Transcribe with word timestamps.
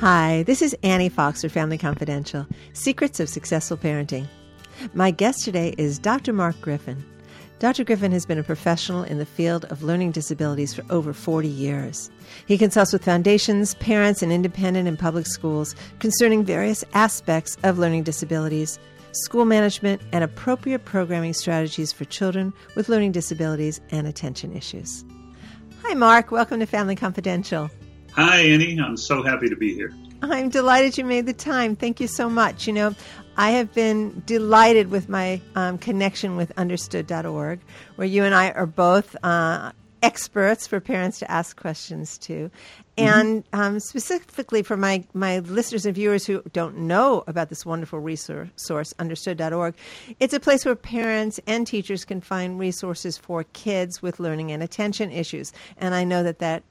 Hi, 0.00 0.44
this 0.44 0.62
is 0.62 0.76
Annie 0.84 1.08
Fox 1.08 1.42
for 1.42 1.48
Family 1.48 1.76
Confidential 1.76 2.46
Secrets 2.72 3.18
of 3.18 3.28
Successful 3.28 3.76
Parenting. 3.76 4.28
My 4.94 5.10
guest 5.10 5.44
today 5.44 5.74
is 5.76 5.98
Dr. 5.98 6.32
Mark 6.32 6.60
Griffin. 6.60 7.04
Dr. 7.58 7.82
Griffin 7.82 8.12
has 8.12 8.24
been 8.24 8.38
a 8.38 8.44
professional 8.44 9.02
in 9.02 9.18
the 9.18 9.26
field 9.26 9.64
of 9.72 9.82
learning 9.82 10.12
disabilities 10.12 10.72
for 10.72 10.84
over 10.88 11.12
40 11.12 11.48
years. 11.48 12.12
He 12.46 12.56
consults 12.56 12.92
with 12.92 13.04
foundations, 13.04 13.74
parents, 13.74 14.22
and 14.22 14.30
independent 14.30 14.86
and 14.86 14.96
public 14.96 15.26
schools 15.26 15.74
concerning 15.98 16.44
various 16.44 16.84
aspects 16.94 17.56
of 17.64 17.80
learning 17.80 18.04
disabilities, 18.04 18.78
school 19.10 19.46
management, 19.46 20.00
and 20.12 20.22
appropriate 20.22 20.84
programming 20.84 21.32
strategies 21.32 21.90
for 21.90 22.04
children 22.04 22.52
with 22.76 22.88
learning 22.88 23.10
disabilities 23.10 23.80
and 23.90 24.06
attention 24.06 24.56
issues. 24.56 25.04
Hi, 25.82 25.94
Mark. 25.94 26.30
Welcome 26.30 26.60
to 26.60 26.66
Family 26.66 26.94
Confidential. 26.94 27.68
Hi, 28.18 28.40
Annie. 28.40 28.80
I'm 28.80 28.96
so 28.96 29.22
happy 29.22 29.48
to 29.48 29.54
be 29.54 29.74
here. 29.74 29.92
I'm 30.22 30.48
delighted 30.48 30.98
you 30.98 31.04
made 31.04 31.26
the 31.26 31.32
time. 31.32 31.76
Thank 31.76 32.00
you 32.00 32.08
so 32.08 32.28
much. 32.28 32.66
You 32.66 32.72
know, 32.72 32.96
I 33.36 33.50
have 33.50 33.72
been 33.72 34.24
delighted 34.26 34.90
with 34.90 35.08
my 35.08 35.40
um, 35.54 35.78
connection 35.78 36.36
with 36.36 36.50
understood.org, 36.56 37.60
where 37.94 38.08
you 38.08 38.24
and 38.24 38.34
I 38.34 38.50
are 38.50 38.66
both 38.66 39.14
uh, 39.22 39.70
experts 40.02 40.66
for 40.66 40.80
parents 40.80 41.20
to 41.20 41.30
ask 41.30 41.56
questions 41.56 42.18
to. 42.18 42.50
Mm-hmm. 42.96 43.04
And 43.20 43.44
um, 43.52 43.78
specifically 43.78 44.64
for 44.64 44.76
my, 44.76 45.04
my 45.14 45.38
listeners 45.38 45.86
and 45.86 45.94
viewers 45.94 46.26
who 46.26 46.42
don't 46.52 46.76
know 46.76 47.22
about 47.28 47.50
this 47.50 47.64
wonderful 47.64 48.00
resource, 48.00 48.94
understood.org, 48.98 49.76
it's 50.18 50.34
a 50.34 50.40
place 50.40 50.64
where 50.64 50.74
parents 50.74 51.38
and 51.46 51.68
teachers 51.68 52.04
can 52.04 52.20
find 52.20 52.58
resources 52.58 53.16
for 53.16 53.44
kids 53.44 54.02
with 54.02 54.18
learning 54.18 54.50
and 54.50 54.60
attention 54.60 55.12
issues. 55.12 55.52
And 55.76 55.94
I 55.94 56.02
know 56.02 56.24
that, 56.24 56.40
that 56.40 56.64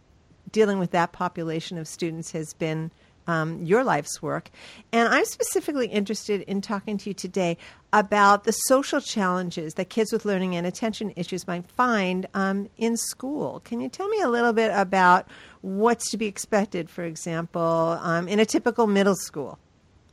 dealing 0.52 0.80
with 0.80 0.92
that 0.92 1.12
population 1.12 1.78
of 1.78 1.88
students 1.88 2.32
has 2.32 2.54
been 2.54 2.92
um, 3.28 3.64
your 3.64 3.84
life's 3.84 4.22
work. 4.22 4.50
And 4.92 5.08
I'm 5.10 5.26
specifically 5.26 5.88
interested 5.88 6.42
in 6.42 6.62
talking 6.62 6.98
to 7.00 7.10
you 7.10 7.14
today 7.14 7.58
about 7.94 8.46
the 8.46 8.52
social 8.52 9.02
challenges 9.02 9.76
that 9.76 9.90
kids 9.90 10.12
with 10.12 10.26
learning 10.26 10.56
and 10.56 10.66
attention 10.66 11.14
issues 11.16 11.46
might 11.48 11.70
find 11.70 12.26
um, 12.34 12.70
in 12.78 12.98
school. 12.98 13.62
Can 13.66 13.80
you 13.80 13.90
tell 13.90 14.08
me 14.08 14.22
a 14.22 14.30
little 14.30 14.54
bit 14.54 14.72
about 14.74 15.28
what's 15.62 16.10
to 16.12 16.18
be 16.18 16.26
expected, 16.26 16.90
for 16.90 17.04
example, 17.04 18.00
um, 18.02 18.28
in 18.28 18.40
a 18.40 18.46
typical 18.46 18.88
middle 18.88 19.16
school? 19.16 19.60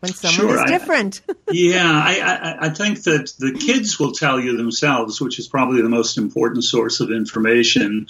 When 0.00 0.12
someone 0.12 0.56
sure, 0.56 0.64
is 0.64 0.70
different. 0.70 1.22
I, 1.30 1.34
yeah, 1.50 1.90
I, 1.90 2.18
I, 2.20 2.66
I 2.66 2.68
think 2.68 3.04
that 3.04 3.32
the 3.38 3.52
kids 3.52 3.98
will 3.98 4.12
tell 4.12 4.38
you 4.38 4.54
themselves, 4.54 5.18
which 5.18 5.38
is 5.38 5.48
probably 5.48 5.80
the 5.80 5.88
most 5.88 6.18
important 6.18 6.64
source 6.64 7.00
of 7.00 7.10
information 7.10 8.06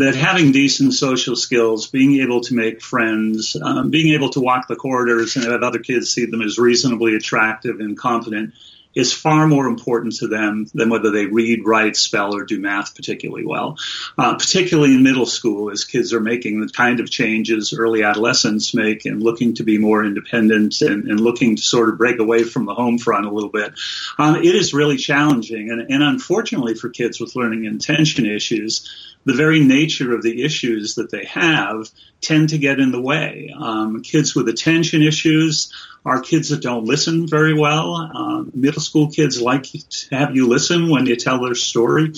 that 0.00 0.14
having 0.14 0.52
decent 0.52 0.94
social 0.94 1.36
skills, 1.36 1.86
being 1.86 2.20
able 2.20 2.40
to 2.42 2.54
make 2.54 2.80
friends, 2.80 3.56
um, 3.60 3.90
being 3.90 4.14
able 4.14 4.30
to 4.30 4.40
walk 4.40 4.68
the 4.68 4.76
corridors 4.76 5.36
and 5.36 5.44
have 5.44 5.62
other 5.62 5.78
kids 5.78 6.10
see 6.10 6.26
them 6.26 6.42
as 6.42 6.58
reasonably 6.58 7.14
attractive 7.16 7.80
and 7.80 7.96
confident 7.98 8.54
is 8.94 9.12
far 9.12 9.46
more 9.46 9.66
important 9.66 10.16
to 10.16 10.26
them 10.26 10.66
than 10.74 10.90
whether 10.90 11.10
they 11.10 11.26
read, 11.26 11.64
write, 11.64 11.96
spell, 11.96 12.34
or 12.34 12.44
do 12.44 12.60
math 12.60 12.94
particularly 12.94 13.44
well. 13.44 13.78
Uh, 14.18 14.34
particularly 14.34 14.94
in 14.94 15.02
middle 15.02 15.26
school, 15.26 15.70
as 15.70 15.84
kids 15.84 16.12
are 16.12 16.20
making 16.20 16.60
the 16.60 16.68
kind 16.68 16.98
of 16.98 17.10
changes 17.10 17.72
early 17.72 18.02
adolescents 18.02 18.74
make 18.74 19.04
and 19.04 19.22
looking 19.22 19.54
to 19.54 19.62
be 19.62 19.78
more 19.78 20.04
independent 20.04 20.80
and, 20.80 21.04
and 21.04 21.20
looking 21.20 21.56
to 21.56 21.62
sort 21.62 21.88
of 21.88 21.98
break 21.98 22.18
away 22.18 22.42
from 22.42 22.66
the 22.66 22.74
home 22.74 22.98
front 22.98 23.26
a 23.26 23.30
little 23.30 23.50
bit. 23.50 23.72
Um, 24.18 24.36
it 24.36 24.54
is 24.54 24.74
really 24.74 24.96
challenging, 24.96 25.70
and, 25.70 25.80
and 25.90 26.02
unfortunately 26.02 26.74
for 26.74 26.88
kids 26.88 27.20
with 27.20 27.36
learning 27.36 27.66
and 27.66 27.80
attention 27.80 28.26
issues, 28.26 29.16
the 29.24 29.34
very 29.34 29.60
nature 29.60 30.14
of 30.14 30.22
the 30.22 30.42
issues 30.42 30.94
that 30.96 31.10
they 31.10 31.26
have 31.26 31.90
tend 32.20 32.50
to 32.50 32.58
get 32.58 32.80
in 32.80 32.90
the 32.90 33.00
way. 33.00 33.54
Um, 33.56 34.02
kids 34.02 34.34
with 34.34 34.48
attention 34.48 35.02
issues 35.02 35.72
are 36.04 36.20
kids 36.20 36.48
that 36.48 36.62
don't 36.62 36.84
listen 36.84 37.26
very 37.26 37.54
well. 37.54 37.94
Uh, 37.94 38.44
middle 38.54 38.80
school 38.80 39.10
kids 39.10 39.40
like 39.40 39.64
to 39.64 40.14
have 40.14 40.34
you 40.34 40.48
listen 40.48 40.88
when 40.88 41.06
you 41.06 41.16
tell 41.16 41.44
their 41.44 41.54
story, 41.54 42.12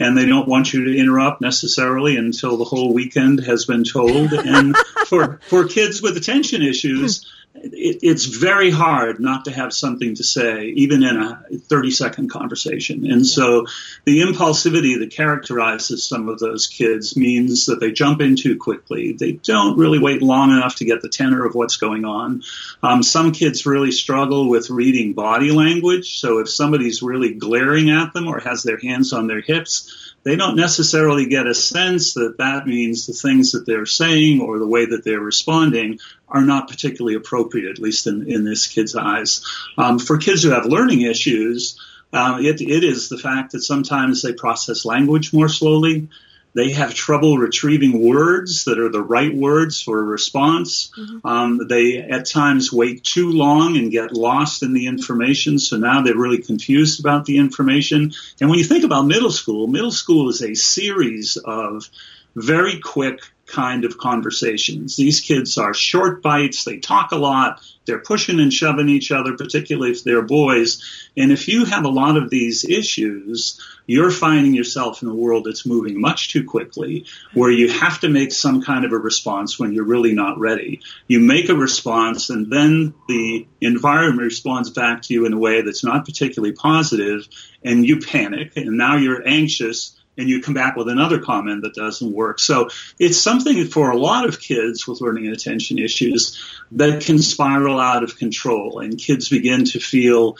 and 0.00 0.16
they 0.16 0.26
don't 0.26 0.48
want 0.48 0.72
you 0.72 0.84
to 0.86 0.96
interrupt 0.96 1.40
necessarily 1.40 2.16
until 2.16 2.56
the 2.56 2.64
whole 2.64 2.92
weekend 2.94 3.40
has 3.40 3.66
been 3.66 3.84
told. 3.84 4.32
and 4.32 4.76
for 5.06 5.40
for 5.48 5.66
kids 5.66 6.00
with 6.00 6.16
attention 6.16 6.62
issues, 6.62 7.30
it, 7.62 8.00
it's 8.02 8.24
very 8.24 8.70
hard 8.70 9.20
not 9.20 9.44
to 9.46 9.52
have 9.52 9.72
something 9.72 10.14
to 10.16 10.24
say, 10.24 10.66
even 10.68 11.02
in 11.02 11.16
a 11.16 11.44
30 11.58 11.90
second 11.90 12.30
conversation. 12.30 13.10
And 13.10 13.26
so 13.26 13.66
the 14.04 14.20
impulsivity 14.20 14.98
that 14.98 15.10
characterizes 15.10 16.04
some 16.04 16.28
of 16.28 16.38
those 16.38 16.66
kids 16.66 17.16
means 17.16 17.66
that 17.66 17.80
they 17.80 17.92
jump 17.92 18.20
in 18.20 18.36
too 18.36 18.56
quickly. 18.56 19.12
They 19.12 19.32
don't 19.32 19.78
really 19.78 19.98
wait 19.98 20.22
long 20.22 20.50
enough 20.50 20.76
to 20.76 20.84
get 20.84 21.02
the 21.02 21.08
tenor 21.08 21.44
of 21.44 21.54
what's 21.54 21.76
going 21.76 22.04
on. 22.04 22.42
Um, 22.82 23.02
some 23.02 23.32
kids 23.32 23.66
really 23.66 23.92
struggle 23.92 24.48
with 24.48 24.70
reading 24.70 25.12
body 25.12 25.50
language. 25.50 26.18
So 26.18 26.38
if 26.38 26.50
somebody's 26.50 27.02
really 27.02 27.34
glaring 27.34 27.90
at 27.90 28.12
them 28.12 28.28
or 28.28 28.40
has 28.40 28.62
their 28.62 28.78
hands 28.78 29.12
on 29.12 29.26
their 29.26 29.40
hips, 29.40 30.05
they 30.26 30.34
don't 30.34 30.56
necessarily 30.56 31.26
get 31.26 31.46
a 31.46 31.54
sense 31.54 32.14
that 32.14 32.38
that 32.38 32.66
means 32.66 33.06
the 33.06 33.12
things 33.12 33.52
that 33.52 33.64
they're 33.64 33.86
saying 33.86 34.40
or 34.40 34.58
the 34.58 34.66
way 34.66 34.84
that 34.84 35.04
they're 35.04 35.20
responding 35.20 36.00
are 36.28 36.42
not 36.42 36.66
particularly 36.66 37.14
appropriate, 37.14 37.70
at 37.70 37.78
least 37.78 38.08
in, 38.08 38.28
in 38.28 38.44
this 38.44 38.66
kid's 38.66 38.96
eyes. 38.96 39.44
Um, 39.78 40.00
for 40.00 40.18
kids 40.18 40.42
who 40.42 40.50
have 40.50 40.66
learning 40.66 41.02
issues, 41.02 41.78
uh, 42.12 42.38
it, 42.40 42.60
it 42.60 42.82
is 42.82 43.08
the 43.08 43.18
fact 43.18 43.52
that 43.52 43.60
sometimes 43.60 44.20
they 44.20 44.32
process 44.32 44.84
language 44.84 45.32
more 45.32 45.48
slowly. 45.48 46.08
They 46.56 46.70
have 46.70 46.94
trouble 46.94 47.36
retrieving 47.36 48.02
words 48.02 48.64
that 48.64 48.78
are 48.78 48.88
the 48.88 49.02
right 49.02 49.34
words 49.34 49.82
for 49.82 50.00
a 50.00 50.02
response. 50.02 50.90
Mm-hmm. 50.96 51.26
Um, 51.26 51.68
they 51.68 51.98
at 51.98 52.24
times 52.24 52.72
wait 52.72 53.04
too 53.04 53.30
long 53.30 53.76
and 53.76 53.90
get 53.90 54.14
lost 54.14 54.62
in 54.62 54.72
the 54.72 54.86
information. 54.86 55.58
So 55.58 55.76
now 55.76 56.00
they're 56.00 56.16
really 56.16 56.40
confused 56.40 56.98
about 56.98 57.26
the 57.26 57.36
information. 57.36 58.14
And 58.40 58.48
when 58.48 58.58
you 58.58 58.64
think 58.64 58.84
about 58.84 59.02
middle 59.02 59.30
school, 59.30 59.66
middle 59.66 59.90
school 59.90 60.30
is 60.30 60.42
a 60.42 60.54
series 60.54 61.36
of 61.36 61.90
very 62.34 62.80
quick 62.80 63.20
kind 63.44 63.84
of 63.84 63.98
conversations. 63.98 64.96
These 64.96 65.20
kids 65.20 65.58
are 65.58 65.74
short 65.74 66.22
bites. 66.22 66.64
They 66.64 66.78
talk 66.78 67.12
a 67.12 67.16
lot. 67.16 67.60
They're 67.86 67.98
pushing 67.98 68.40
and 68.40 68.52
shoving 68.52 68.88
each 68.88 69.12
other, 69.12 69.36
particularly 69.36 69.92
if 69.92 70.04
they're 70.04 70.22
boys. 70.22 71.10
And 71.16 71.32
if 71.32 71.48
you 71.48 71.64
have 71.64 71.84
a 71.84 71.90
lot 71.90 72.16
of 72.16 72.30
these 72.30 72.64
issues, 72.64 73.60
you're 73.86 74.10
finding 74.10 74.54
yourself 74.54 75.02
in 75.02 75.08
a 75.08 75.14
world 75.14 75.44
that's 75.44 75.64
moving 75.64 76.00
much 76.00 76.32
too 76.32 76.44
quickly, 76.44 77.06
where 77.34 77.50
you 77.50 77.70
have 77.70 78.00
to 78.00 78.08
make 78.08 78.32
some 78.32 78.62
kind 78.62 78.84
of 78.84 78.92
a 78.92 78.98
response 78.98 79.58
when 79.58 79.72
you're 79.72 79.84
really 79.84 80.12
not 80.12 80.38
ready. 80.38 80.80
You 81.06 81.20
make 81.20 81.48
a 81.48 81.54
response 81.54 82.30
and 82.30 82.52
then 82.52 82.94
the 83.08 83.46
environment 83.60 84.22
responds 84.22 84.70
back 84.70 85.02
to 85.02 85.14
you 85.14 85.26
in 85.26 85.32
a 85.32 85.38
way 85.38 85.62
that's 85.62 85.84
not 85.84 86.04
particularly 86.04 86.52
positive 86.52 87.28
and 87.64 87.86
you 87.86 88.00
panic 88.00 88.56
and 88.56 88.76
now 88.76 88.96
you're 88.96 89.26
anxious 89.26 89.95
and 90.18 90.28
you 90.28 90.42
come 90.42 90.54
back 90.54 90.76
with 90.76 90.88
another 90.88 91.20
comment 91.20 91.62
that 91.62 91.74
doesn't 91.74 92.12
work. 92.12 92.38
So 92.38 92.68
it's 92.98 93.18
something 93.18 93.66
for 93.66 93.90
a 93.90 93.98
lot 93.98 94.26
of 94.26 94.40
kids 94.40 94.86
with 94.86 95.00
learning 95.00 95.26
and 95.26 95.34
attention 95.34 95.78
issues 95.78 96.42
that 96.72 97.02
can 97.02 97.18
spiral 97.18 97.78
out 97.78 98.02
of 98.02 98.16
control 98.16 98.80
and 98.80 98.98
kids 98.98 99.28
begin 99.28 99.64
to 99.66 99.80
feel 99.80 100.36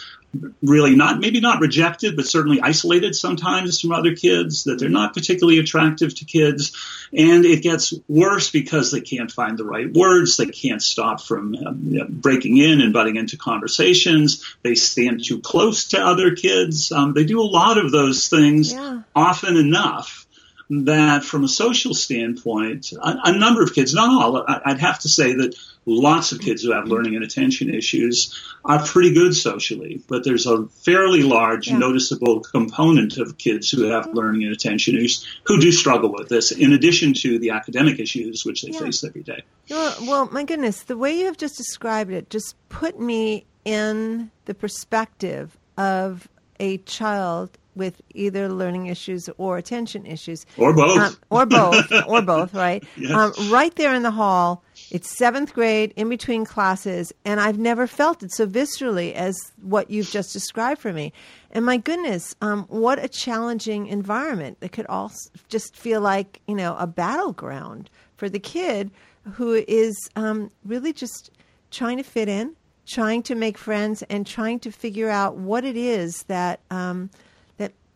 really 0.63 0.95
not 0.95 1.21
maybe 1.21 1.41
not 1.41 1.61
rejected 1.61 2.17
but 2.17 2.27
certainly 2.27 2.61
isolated 2.61 3.15
sometimes 3.15 3.81
from 3.81 3.93
other 3.93 4.15
kids 4.15 4.65
that 4.65 4.79
they're 4.79 4.89
not 4.89 5.15
particularly 5.15 5.59
attractive 5.59 6.15
to 6.15 6.25
kids. 6.25 6.77
And 7.17 7.45
it 7.45 7.63
gets 7.63 7.95
worse 8.09 8.51
because 8.51 8.91
they 8.91 9.01
can't 9.01 9.31
find 9.31 9.57
the 9.57 9.65
right 9.65 9.93
words. 9.93 10.37
They 10.37 10.47
can't 10.47 10.83
stop 10.83 11.21
from 11.21 11.55
um, 11.55 12.07
breaking 12.11 12.59
in 12.59 12.81
and 12.81 12.93
butting 12.93 13.17
into 13.17 13.37
conversations. 13.37 14.45
They 14.63 14.75
stand 14.75 15.25
too 15.25 15.41
close 15.41 15.89
to 15.89 16.01
other 16.01 16.35
kids. 16.35 16.91
Um, 16.91 17.15
they 17.15 17.25
do 17.25 17.41
a 17.41 17.43
lot 17.43 17.79
of 17.79 17.93
those 17.93 18.29
things 18.29 18.73
yeah. 18.73 19.03
often 19.15 19.57
enough 19.57 20.26
that 20.69 21.25
from 21.25 21.45
a 21.45 21.49
social 21.49 21.95
standpoint, 21.95 22.93
a, 22.93 23.17
a, 23.25 23.39
number 23.39 23.63
of 23.63 23.75
kids, 23.75 23.95
not 23.95 24.11
all, 24.11 24.45
I'd 24.65 24.81
have 24.81 24.99
to 25.01 25.09
say 25.09 25.35
that 25.35 25.55
lots 25.85 26.33
of 26.33 26.41
kids 26.41 26.63
who 26.63 26.73
have 26.73 26.89
learning 26.89 27.15
and 27.15 27.25
attention 27.25 27.73
issues 27.73 28.35
are 28.65 28.85
pretty 28.85 29.15
good 29.15 29.35
socially, 29.35 30.03
but 30.09 30.25
there's 30.25 30.47
a 30.47 30.67
fairly 30.67 31.23
large, 31.23 31.69
yeah. 31.69 31.79
noticeable 31.79 32.41
component 32.41 33.17
of 33.19 33.39
kids 33.39 33.71
who 33.71 33.85
have 33.85 34.13
learning 34.13 34.43
and 34.43 34.53
attention 34.53 34.97
issues 34.97 35.25
who 35.45 35.61
do 35.61 35.71
struggle 35.71 36.13
with 36.13 36.29
this, 36.29 36.51
in 36.51 36.73
addition 36.73 37.15
to 37.15 37.39
the 37.39 37.51
academic 37.51 38.01
issues 38.01 38.45
which 38.45 38.63
they 38.63 38.73
yeah. 38.73 38.81
face 38.81 39.05
every 39.05 39.23
day. 39.23 39.43
Well, 39.71 39.97
well, 40.03 40.29
my 40.33 40.43
goodness, 40.43 40.83
the 40.83 40.97
way 40.97 41.17
you 41.17 41.27
have 41.27 41.37
just 41.37 41.57
described 41.57 42.11
it 42.11 42.29
just 42.29 42.57
put 42.69 42.99
me 42.99 43.47
in 43.65 44.31
the 44.47 44.55
perspective 44.55 45.57
of 45.77 46.29
a 46.59 46.79
child 46.79 47.57
with 47.77 48.01
either 48.15 48.49
learning 48.49 48.87
issues 48.87 49.29
or 49.39 49.59
attention 49.59 50.07
issues, 50.07 50.47
or 50.57 50.73
both, 50.73 50.99
um, 50.99 51.17
or 51.31 51.47
both, 51.47 51.93
or 52.09 52.23
both, 52.23 52.55
right? 52.55 52.83
Yes. 52.97 53.13
Um, 53.13 53.51
right 53.51 53.75
there 53.77 53.95
in 53.95 54.03
the 54.03 54.11
hall. 54.11 54.65
It's 54.91 55.17
seventh 55.17 55.53
grade, 55.53 55.93
in 55.97 56.09
between 56.09 56.45
classes, 56.45 57.13
and 57.25 57.41
I've 57.41 57.59
never 57.59 57.87
felt 57.87 58.23
it 58.23 58.33
so 58.33 58.47
viscerally 58.47 59.13
as 59.15 59.37
what 59.61 59.91
you've 59.91 60.11
just 60.11 60.33
described 60.33 60.81
for 60.81 60.93
me. 60.93 61.13
And 61.51 61.65
my 61.65 61.77
goodness, 61.77 62.35
um, 62.41 62.65
what 62.69 63.03
a 63.03 63.09
challenging 63.09 63.87
environment! 63.87 64.59
It 64.61 64.73
could 64.73 64.87
all 64.87 65.13
just 65.49 65.77
feel 65.77 66.01
like 66.01 66.41
you 66.47 66.55
know 66.55 66.77
a 66.79 66.87
battleground 66.87 67.91
for 68.17 68.29
the 68.29 68.39
kid 68.39 68.91
who 69.35 69.55
is 69.55 69.95
um, 70.17 70.51
really 70.65 70.93
just 70.93 71.31
trying 71.71 71.97
to 71.97 72.03
fit 72.03 72.29
in, 72.29 72.55
trying 72.87 73.23
to 73.25 73.35
make 73.35 73.59
friends, 73.59 74.03
and 74.05 74.27
trying 74.27 74.61
to 74.61 74.71
figure 74.71 75.11
out 75.11 75.37
what 75.37 75.65
it 75.65 75.77
is 75.77 76.23
that 76.25 76.61
um, 76.71 77.11
that 77.11 77.26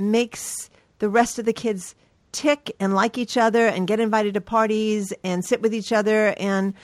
makes 0.01 0.71
the 0.99 1.09
rest 1.09 1.39
of 1.39 1.45
the 1.45 1.53
kids 1.53 1.95
tick 2.33 2.75
and 2.79 2.95
like 2.95 3.19
each 3.19 3.37
other 3.37 3.67
and 3.67 3.87
get 3.87 4.01
invited 4.01 4.35
to 4.35 4.41
parties 4.41 5.13
and 5.25 5.45
sit 5.45 5.61
with 5.61 5.75
each 5.75 5.93
other 5.93 6.35
and 6.39 6.75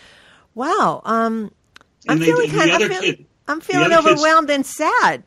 wow 0.54 1.00
um, 1.04 1.52
I'm, 2.08 2.18
feeling 2.18 2.50
kind, 2.50 2.70
I'm, 2.72 2.80
feeling, 2.80 3.00
kid, 3.00 3.26
I'm 3.46 3.60
feeling 3.60 3.92
overwhelmed 3.92 4.48
kids, 4.48 4.56
and 4.56 4.66
sad 4.66 5.24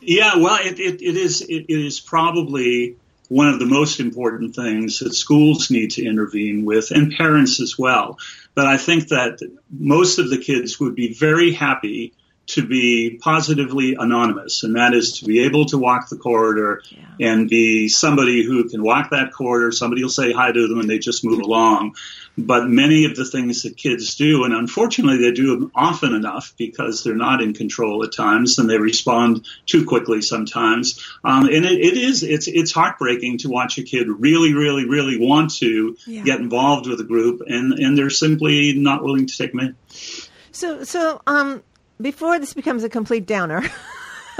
yeah 0.00 0.36
well 0.36 0.58
it, 0.60 0.78
it, 0.78 1.02
it 1.02 1.16
is 1.16 1.40
it, 1.42 1.66
it 1.68 1.84
is 1.84 1.98
probably 1.98 2.96
one 3.32 3.48
of 3.48 3.58
the 3.58 3.66
most 3.66 3.98
important 3.98 4.54
things 4.54 4.98
that 4.98 5.14
schools 5.14 5.70
need 5.70 5.92
to 5.92 6.04
intervene 6.04 6.66
with 6.66 6.90
and 6.90 7.14
parents 7.14 7.60
as 7.60 7.78
well. 7.78 8.18
But 8.54 8.66
I 8.66 8.76
think 8.76 9.08
that 9.08 9.38
most 9.70 10.18
of 10.18 10.28
the 10.28 10.36
kids 10.36 10.78
would 10.78 10.94
be 10.94 11.14
very 11.14 11.52
happy 11.52 12.12
to 12.44 12.66
be 12.66 13.18
positively 13.22 13.94
anonymous, 13.98 14.64
and 14.64 14.76
that 14.76 14.94
is 14.94 15.20
to 15.20 15.26
be 15.26 15.44
able 15.44 15.66
to 15.66 15.78
walk 15.78 16.08
the 16.08 16.16
corridor 16.16 16.82
yeah. 16.90 17.30
and 17.30 17.48
be 17.48 17.88
somebody 17.88 18.44
who 18.44 18.68
can 18.68 18.82
walk 18.82 19.10
that 19.10 19.32
corridor. 19.32 19.70
Somebody 19.70 20.02
will 20.02 20.10
say 20.10 20.32
hi 20.32 20.50
to 20.50 20.68
them 20.68 20.80
and 20.80 20.90
they 20.90 20.98
just 20.98 21.24
move 21.24 21.40
along. 21.40 21.94
But 22.36 22.68
many 22.68 23.04
of 23.04 23.14
the 23.14 23.24
things 23.24 23.62
that 23.62 23.76
kids 23.76 24.16
do, 24.16 24.44
and 24.44 24.54
unfortunately 24.54 25.18
they 25.18 25.32
do 25.32 25.54
them 25.54 25.72
often 25.74 26.14
enough 26.14 26.54
because 26.56 27.04
they're 27.04 27.14
not 27.14 27.42
in 27.42 27.52
control 27.52 28.02
at 28.04 28.12
times 28.12 28.58
and 28.58 28.68
they 28.68 28.78
respond 28.78 29.46
too 29.66 29.84
quickly 29.84 30.22
sometimes. 30.22 30.98
Um, 31.22 31.44
and 31.44 31.64
it, 31.64 31.80
it 31.80 31.96
is, 31.96 32.22
it's, 32.22 32.48
it's 32.48 32.72
heartbreaking 32.72 33.38
to 33.38 33.50
watch 33.50 33.78
a 33.78 33.82
kid 33.82 34.08
really, 34.08 34.54
really, 34.54 34.88
really 34.88 35.18
want 35.18 35.54
to 35.56 35.96
yeah. 36.06 36.22
get 36.22 36.40
involved 36.40 36.88
with 36.88 37.00
a 37.00 37.04
group 37.04 37.42
and, 37.46 37.74
and 37.74 37.96
they're 37.96 38.10
simply 38.10 38.74
not 38.74 39.04
willing 39.04 39.26
to 39.26 39.36
take 39.36 39.52
them 39.52 39.60
in. 39.60 39.76
So, 40.52 40.84
so, 40.84 41.20
um, 41.26 41.62
before 42.00 42.38
this 42.38 42.54
becomes 42.54 42.84
a 42.84 42.88
complete 42.88 43.26
downer. 43.26 43.62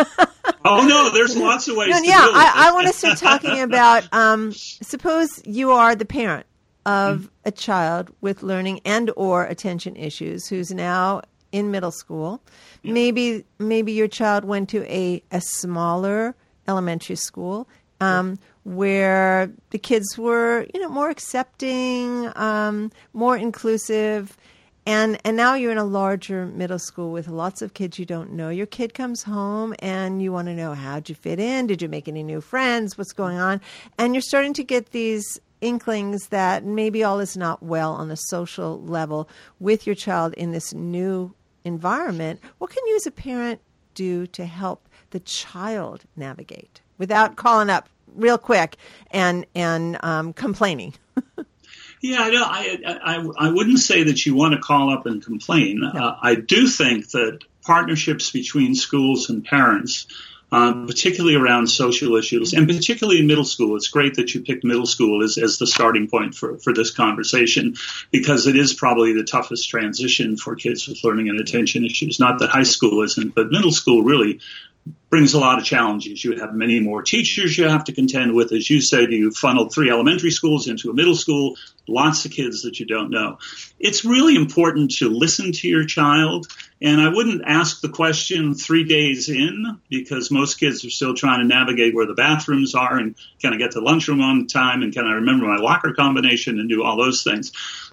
oh 0.65 0.87
no, 0.87 1.11
there's 1.13 1.37
lots 1.37 1.69
of 1.69 1.77
ways. 1.77 1.91
No, 1.91 2.01
yeah, 2.03 2.19
I, 2.21 2.69
I, 2.69 2.73
want 2.73 2.87
to 2.87 2.93
start 2.93 3.19
talking 3.19 3.61
about. 3.61 4.13
Um, 4.13 4.53
suppose 4.53 5.29
you 5.45 5.73
are 5.73 5.95
the 5.95 6.05
parent 6.05 6.47
of 6.87 7.31
a 7.45 7.53
child 7.53 8.11
with 8.21 8.43
learning 8.43 8.81
and 8.85 9.11
or 9.17 9.45
attention 9.45 9.97
issues 9.97 10.49
who's 10.49 10.71
now 10.71 11.23
in 11.53 11.71
middle 11.71 11.93
school. 11.93 12.43
Yeah. 12.83 12.93
Maybe 12.93 13.45
maybe 13.59 13.93
your 13.93 14.09
child 14.09 14.45
went 14.45 14.69
to 14.71 14.85
a 14.93 15.23
a 15.31 15.41
smaller 15.41 16.35
elementary 16.67 17.17
school. 17.17 17.69
Um, 18.01 18.39
where 18.65 19.53
the 19.71 19.79
kids 19.79 20.19
were, 20.19 20.67
you 20.75 20.81
know, 20.81 20.89
more 20.89 21.09
accepting, 21.09 22.31
um, 22.37 22.91
more 23.13 23.37
inclusive, 23.37 24.37
and 24.85 25.19
and 25.25 25.37
now 25.37 25.55
you're 25.55 25.73
in 25.73 25.79
a 25.79 25.85
larger 25.85 26.47
middle 26.47 26.79
school 26.79 27.13
with 27.13 27.29
lots 27.29 27.63
of 27.63 27.75
kids 27.75 27.99
you 27.99 28.05
don't 28.05 28.33
know. 28.33 28.49
Your 28.49 28.67
kid 28.67 28.95
comes 28.95 29.23
home 29.23 29.75
and 29.79 30.21
you 30.21 30.33
want 30.33 30.49
to 30.49 30.55
know 30.55 30.75
how'd 30.75 31.09
you 31.09 31.15
fit 31.15 31.39
in? 31.39 31.67
Did 31.67 31.83
you 31.83 31.89
make 31.89 32.09
any 32.09 32.23
new 32.23 32.41
friends? 32.41 32.99
What's 32.99 33.13
going 33.13 33.39
on? 33.39 33.61
And 33.99 34.15
you're 34.15 34.23
starting 34.23 34.55
to 34.55 34.65
get 34.65 34.91
these 34.91 35.41
inklings 35.61 36.29
that 36.29 36.65
maybe 36.65 37.05
all 37.05 37.21
is 37.21 37.37
not 37.37 37.63
well 37.63 37.93
on 37.93 38.09
the 38.09 38.17
social 38.17 38.83
level 38.83 39.29
with 39.61 39.87
your 39.87 39.95
child 39.95 40.35
in 40.35 40.51
this 40.51 40.75
new 40.75 41.33
environment. 41.65 42.41
What 42.59 42.71
can 42.71 42.85
you 42.87 42.97
as 42.97 43.07
a 43.07 43.13
parent 43.13 43.61
do 43.95 44.27
to 44.29 44.45
help 44.45 44.89
the 45.11 45.21
child 45.21 46.05
navigate 46.17 46.81
without 46.99 47.37
calling 47.37 47.71
up 47.71 47.89
real 48.15 48.39
quick 48.39 48.77
and 49.13 49.47
and 49.55 49.97
um, 50.05 50.33
complaining? 50.33 50.95
Yeah, 52.03 52.19
I, 52.21 52.79
I, 52.85 53.47
I, 53.47 53.51
wouldn't 53.53 53.79
say 53.79 54.03
that 54.03 54.27
you 54.27 54.35
want 54.35 54.55
to 54.55 54.61
call 54.61 54.93
up 54.93 55.07
and 55.07 55.25
complain. 55.25 55.81
No. 55.81 55.89
Uh, 55.89 56.19
I 56.21 56.35
do 56.35 56.67
think 56.67 57.09
that 57.11 57.39
partnerships 57.65 58.33
between 58.33 58.75
schools 58.75 59.31
and 59.31 59.45
parents, 59.45 60.09
uh, 60.51 60.85
particularly 60.85 61.37
around 61.37 61.69
social 61.69 62.17
issues, 62.17 62.55
and 62.55 62.67
particularly 62.67 63.21
in 63.21 63.29
middle 63.29 63.45
school, 63.45 63.77
it's 63.77 63.87
great 63.87 64.17
that 64.17 64.35
you 64.35 64.43
picked 64.43 64.65
middle 64.65 64.85
school 64.85 65.23
as, 65.23 65.39
as 65.39 65.59
the 65.59 65.67
starting 65.67 66.09
point 66.09 66.35
for, 66.35 66.59
for 66.59 66.75
this 66.75 66.91
conversation 66.91 67.77
because 68.11 68.49
it 68.49 68.57
is 68.57 68.75
probably 68.75 69.13
the 69.13 69.23
toughest 69.23 69.71
transition 69.71 70.37
for 70.37 70.57
kids 70.57 70.89
with 70.89 71.05
learning 71.05 71.29
and 71.29 71.39
attention 71.39 71.85
issues. 71.85 72.19
Not 72.19 72.41
that 72.41 72.51
high 72.51 72.65
school 72.65 73.03
isn't, 73.03 73.33
but 73.33 73.53
middle 73.53 73.71
school 73.71 74.03
really 74.03 74.41
brings 75.13 75.35
a 75.35 75.39
lot 75.39 75.59
of 75.59 75.65
challenges. 75.65 76.25
You 76.25 76.39
have 76.39 76.55
many 76.55 76.81
more 76.81 77.03
teachers 77.03 77.57
you 77.57 77.69
have 77.69 77.85
to 77.85 77.93
contend 77.93 78.35
with. 78.35 78.51
As 78.51 78.71
you 78.71 78.81
said, 78.81 79.13
you 79.13 79.31
funneled 79.31 79.73
three 79.73 79.91
elementary 79.91 80.31
schools 80.31 80.69
into 80.69 80.91
a 80.91 80.95
middle 80.95 81.15
school, 81.15 81.57
lots 81.87 82.25
of 82.25 82.33
kids 82.33 82.63
that 82.63 82.81
you 82.81 82.87
don't 82.87 83.11
know. 83.11 83.37
It's 83.79 84.07
really 84.07 84.37
important 84.37 84.93
to 84.97 85.11
listen 85.11 85.53
to 85.53 85.69
your 85.69 85.85
child. 85.85 86.47
And 86.81 86.99
I 86.99 87.11
wouldn't 87.11 87.43
ask 87.47 87.83
the 87.83 87.91
question 87.91 88.55
three 88.55 88.85
days 88.85 89.29
in 89.29 89.79
because 89.91 90.31
most 90.31 90.59
kids 90.59 90.83
are 90.85 90.91
still 90.91 91.15
trying 91.15 91.41
to 91.41 91.47
navigate 91.47 91.95
where 91.95 92.07
the 92.07 92.15
bathrooms 92.15 92.75
are 92.75 92.97
and 92.97 93.15
can 93.39 93.53
I 93.53 93.59
get 93.59 93.73
to 93.73 93.81
lunchroom 93.81 94.23
on 94.23 94.47
time 94.47 94.83
and 94.83 94.95
can 94.95 95.05
I 95.05 95.13
remember 95.17 95.47
my 95.47 95.57
locker 95.57 95.93
combination 95.93 96.59
and 96.59 96.71
do 96.71 96.83
all 96.83 96.97
those 96.97 97.23
things. 97.23 97.53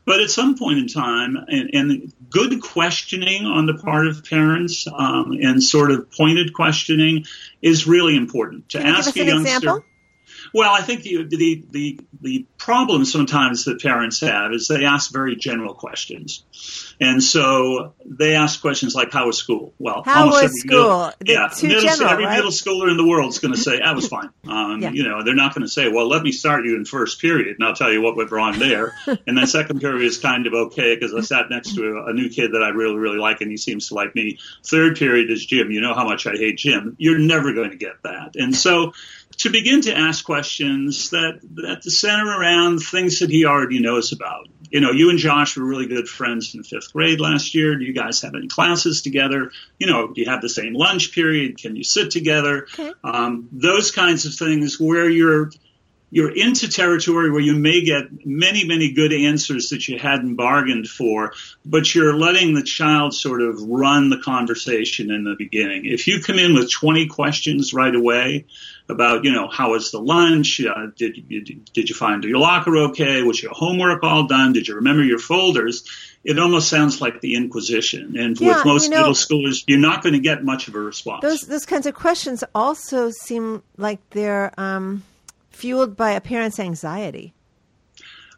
But 0.09 0.21
at 0.21 0.31
some 0.31 0.57
point 0.57 0.79
in 0.79 0.87
time, 0.87 1.37
and, 1.49 1.69
and 1.71 2.13
good 2.31 2.63
questioning 2.63 3.45
on 3.45 3.67
the 3.67 3.75
part 3.75 4.07
of 4.07 4.25
parents 4.25 4.87
um, 4.91 5.33
and 5.33 5.63
sort 5.63 5.91
of 5.91 6.09
pointed 6.09 6.51
questioning 6.51 7.25
is 7.61 7.85
really 7.85 8.17
important. 8.17 8.69
To 8.69 8.79
Can 8.79 8.87
ask 8.87 9.15
a 9.15 9.23
youngster. 9.23 9.55
Example? 9.55 9.85
Well, 10.51 10.73
I 10.73 10.81
think 10.81 11.03
the, 11.03 11.25
the, 11.25 11.63
the, 11.69 11.99
the 12.21 12.45
problem 12.57 13.05
sometimes 13.05 13.65
that 13.65 13.83
parents 13.83 14.21
have 14.21 14.51
is 14.51 14.67
they 14.67 14.83
ask 14.83 15.13
very 15.13 15.35
general 15.35 15.75
questions. 15.75 16.43
And 17.01 17.23
so 17.23 17.93
they 18.05 18.35
ask 18.35 18.59
questions 18.59 18.93
like, 18.93 19.11
how 19.11 19.27
was 19.27 19.37
school? 19.37 19.73
Well, 19.79 20.03
how 20.03 20.27
was 20.27 20.51
school? 20.59 20.77
Middle, 20.77 21.13
yeah, 21.25 21.49
middle, 21.63 21.81
general, 21.81 22.09
every 22.09 22.25
right? 22.25 22.35
middle 22.35 22.51
schooler 22.51 22.91
in 22.91 22.97
the 22.97 23.07
world 23.07 23.29
is 23.29 23.39
going 23.39 23.53
to 23.53 23.59
say, 23.59 23.79
I 23.79 23.93
was 23.93 24.07
fine. 24.07 24.29
Um, 24.49 24.81
yeah. 24.81 24.89
You 24.89 25.03
know, 25.03 25.23
they're 25.23 25.35
not 25.35 25.53
going 25.53 25.61
to 25.61 25.69
say, 25.69 25.89
well, 25.89 26.07
let 26.07 26.23
me 26.23 26.31
start 26.31 26.65
you 26.65 26.75
in 26.75 26.83
first 26.83 27.21
period 27.21 27.57
and 27.59 27.67
I'll 27.67 27.75
tell 27.75 27.91
you 27.91 28.01
what 28.01 28.17
went 28.17 28.31
wrong 28.31 28.57
there. 28.57 28.95
and 29.05 29.37
then 29.37 29.45
second 29.45 29.79
period 29.79 30.03
is 30.03 30.17
kind 30.17 30.47
of 30.47 30.53
okay 30.53 30.95
because 30.95 31.13
I 31.13 31.21
sat 31.21 31.51
next 31.51 31.75
to 31.75 31.83
a, 31.83 32.09
a 32.09 32.13
new 32.13 32.29
kid 32.29 32.53
that 32.53 32.63
I 32.63 32.69
really, 32.69 32.95
really 32.95 33.19
like 33.19 33.41
and 33.41 33.51
he 33.51 33.57
seems 33.57 33.89
to 33.89 33.93
like 33.93 34.15
me. 34.15 34.39
Third 34.65 34.97
period 34.97 35.29
is 35.29 35.45
gym. 35.45 35.69
You 35.69 35.81
know 35.81 35.93
how 35.93 36.03
much 36.03 36.25
I 36.25 36.31
hate 36.31 36.57
gym. 36.57 36.95
You're 36.97 37.19
never 37.19 37.53
going 37.53 37.69
to 37.69 37.77
get 37.77 38.01
that. 38.03 38.35
And 38.35 38.55
so 38.55 38.93
to 39.37 39.49
begin 39.49 39.81
to 39.81 39.95
ask 39.95 40.25
questions 40.25 41.11
that, 41.11 41.39
that 41.55 41.83
center 41.83 42.27
around 42.27 42.79
things 42.79 43.19
that 43.19 43.29
he 43.29 43.45
already 43.45 43.79
knows 43.79 44.11
about. 44.11 44.47
You 44.69 44.81
know, 44.81 44.91
you 44.91 45.09
and 45.09 45.19
Josh 45.19 45.57
were 45.57 45.65
really 45.65 45.87
good 45.87 46.07
friends 46.07 46.53
in 46.53 46.63
fifth 46.63 46.93
grade 46.93 47.19
last 47.19 47.55
year. 47.55 47.75
Do 47.77 47.85
you 47.85 47.93
guys 47.93 48.21
have 48.21 48.35
any 48.35 48.47
classes 48.47 49.01
together? 49.01 49.51
You 49.77 49.87
know, 49.87 50.07
do 50.07 50.21
you 50.21 50.29
have 50.29 50.41
the 50.41 50.49
same 50.49 50.73
lunch 50.73 51.13
period? 51.13 51.57
Can 51.57 51.75
you 51.75 51.83
sit 51.83 52.11
together? 52.11 52.67
Okay. 52.73 52.93
Um, 53.03 53.49
those 53.51 53.91
kinds 53.91 54.25
of 54.25 54.33
things 54.35 54.79
where 54.79 55.09
you're 55.09 55.51
you're 56.11 56.31
into 56.31 56.69
territory 56.69 57.31
where 57.31 57.41
you 57.41 57.53
may 57.53 57.83
get 57.83 58.25
many, 58.25 58.65
many 58.65 58.93
good 58.93 59.13
answers 59.13 59.69
that 59.69 59.87
you 59.87 59.99
hadn't 59.99 60.35
bargained 60.35 60.87
for, 60.87 61.33
but 61.65 61.93
you're 61.93 62.15
letting 62.15 62.55
the 62.55 62.63
child 62.63 63.13
sort 63.13 63.41
of 63.41 63.61
run 63.61 64.09
the 64.09 64.17
conversation 64.17 65.11
in 65.11 65.23
the 65.23 65.35
beginning. 65.37 65.85
If 65.85 66.07
you 66.07 66.21
come 66.21 66.39
in 66.39 66.55
with 66.55 66.71
20 66.71 67.07
questions 67.07 67.73
right 67.73 67.93
away 67.93 68.45
about, 68.87 69.23
you 69.23 69.31
know, 69.31 69.47
how 69.47 69.71
was 69.71 69.91
the 69.91 69.99
lunch? 69.99 70.59
Uh, 70.59 70.87
did, 70.95 71.15
you, 71.29 71.61
did 71.73 71.89
you 71.89 71.95
find 71.95 72.23
your 72.23 72.39
locker 72.39 72.75
okay? 72.89 73.21
Was 73.21 73.41
your 73.41 73.53
homework 73.53 74.03
all 74.03 74.25
done? 74.25 74.53
Did 74.53 74.67
you 74.67 74.75
remember 74.75 75.03
your 75.03 75.19
folders? 75.19 75.87
It 76.23 76.39
almost 76.39 76.69
sounds 76.69 76.99
like 76.99 77.21
the 77.21 77.35
Inquisition. 77.35 78.17
And 78.17 78.39
yeah, 78.39 78.55
with 78.55 78.65
most 78.65 78.83
you 78.85 78.89
know, 78.89 78.97
middle 78.97 79.13
schoolers, 79.13 79.63
you're 79.67 79.79
not 79.79 80.01
going 80.01 80.13
to 80.13 80.19
get 80.19 80.43
much 80.43 80.67
of 80.67 80.75
a 80.75 80.79
response. 80.79 81.21
Those, 81.21 81.41
those 81.41 81.65
kinds 81.67 81.85
of 81.85 81.93
questions 81.93 82.43
also 82.55 83.11
seem 83.11 83.61
like 83.77 83.99
they're, 84.09 84.51
um 84.57 85.03
fueled 85.59 85.97
by 85.97 86.11
a 86.11 86.21
parent's 86.21 86.59
anxiety. 86.59 87.33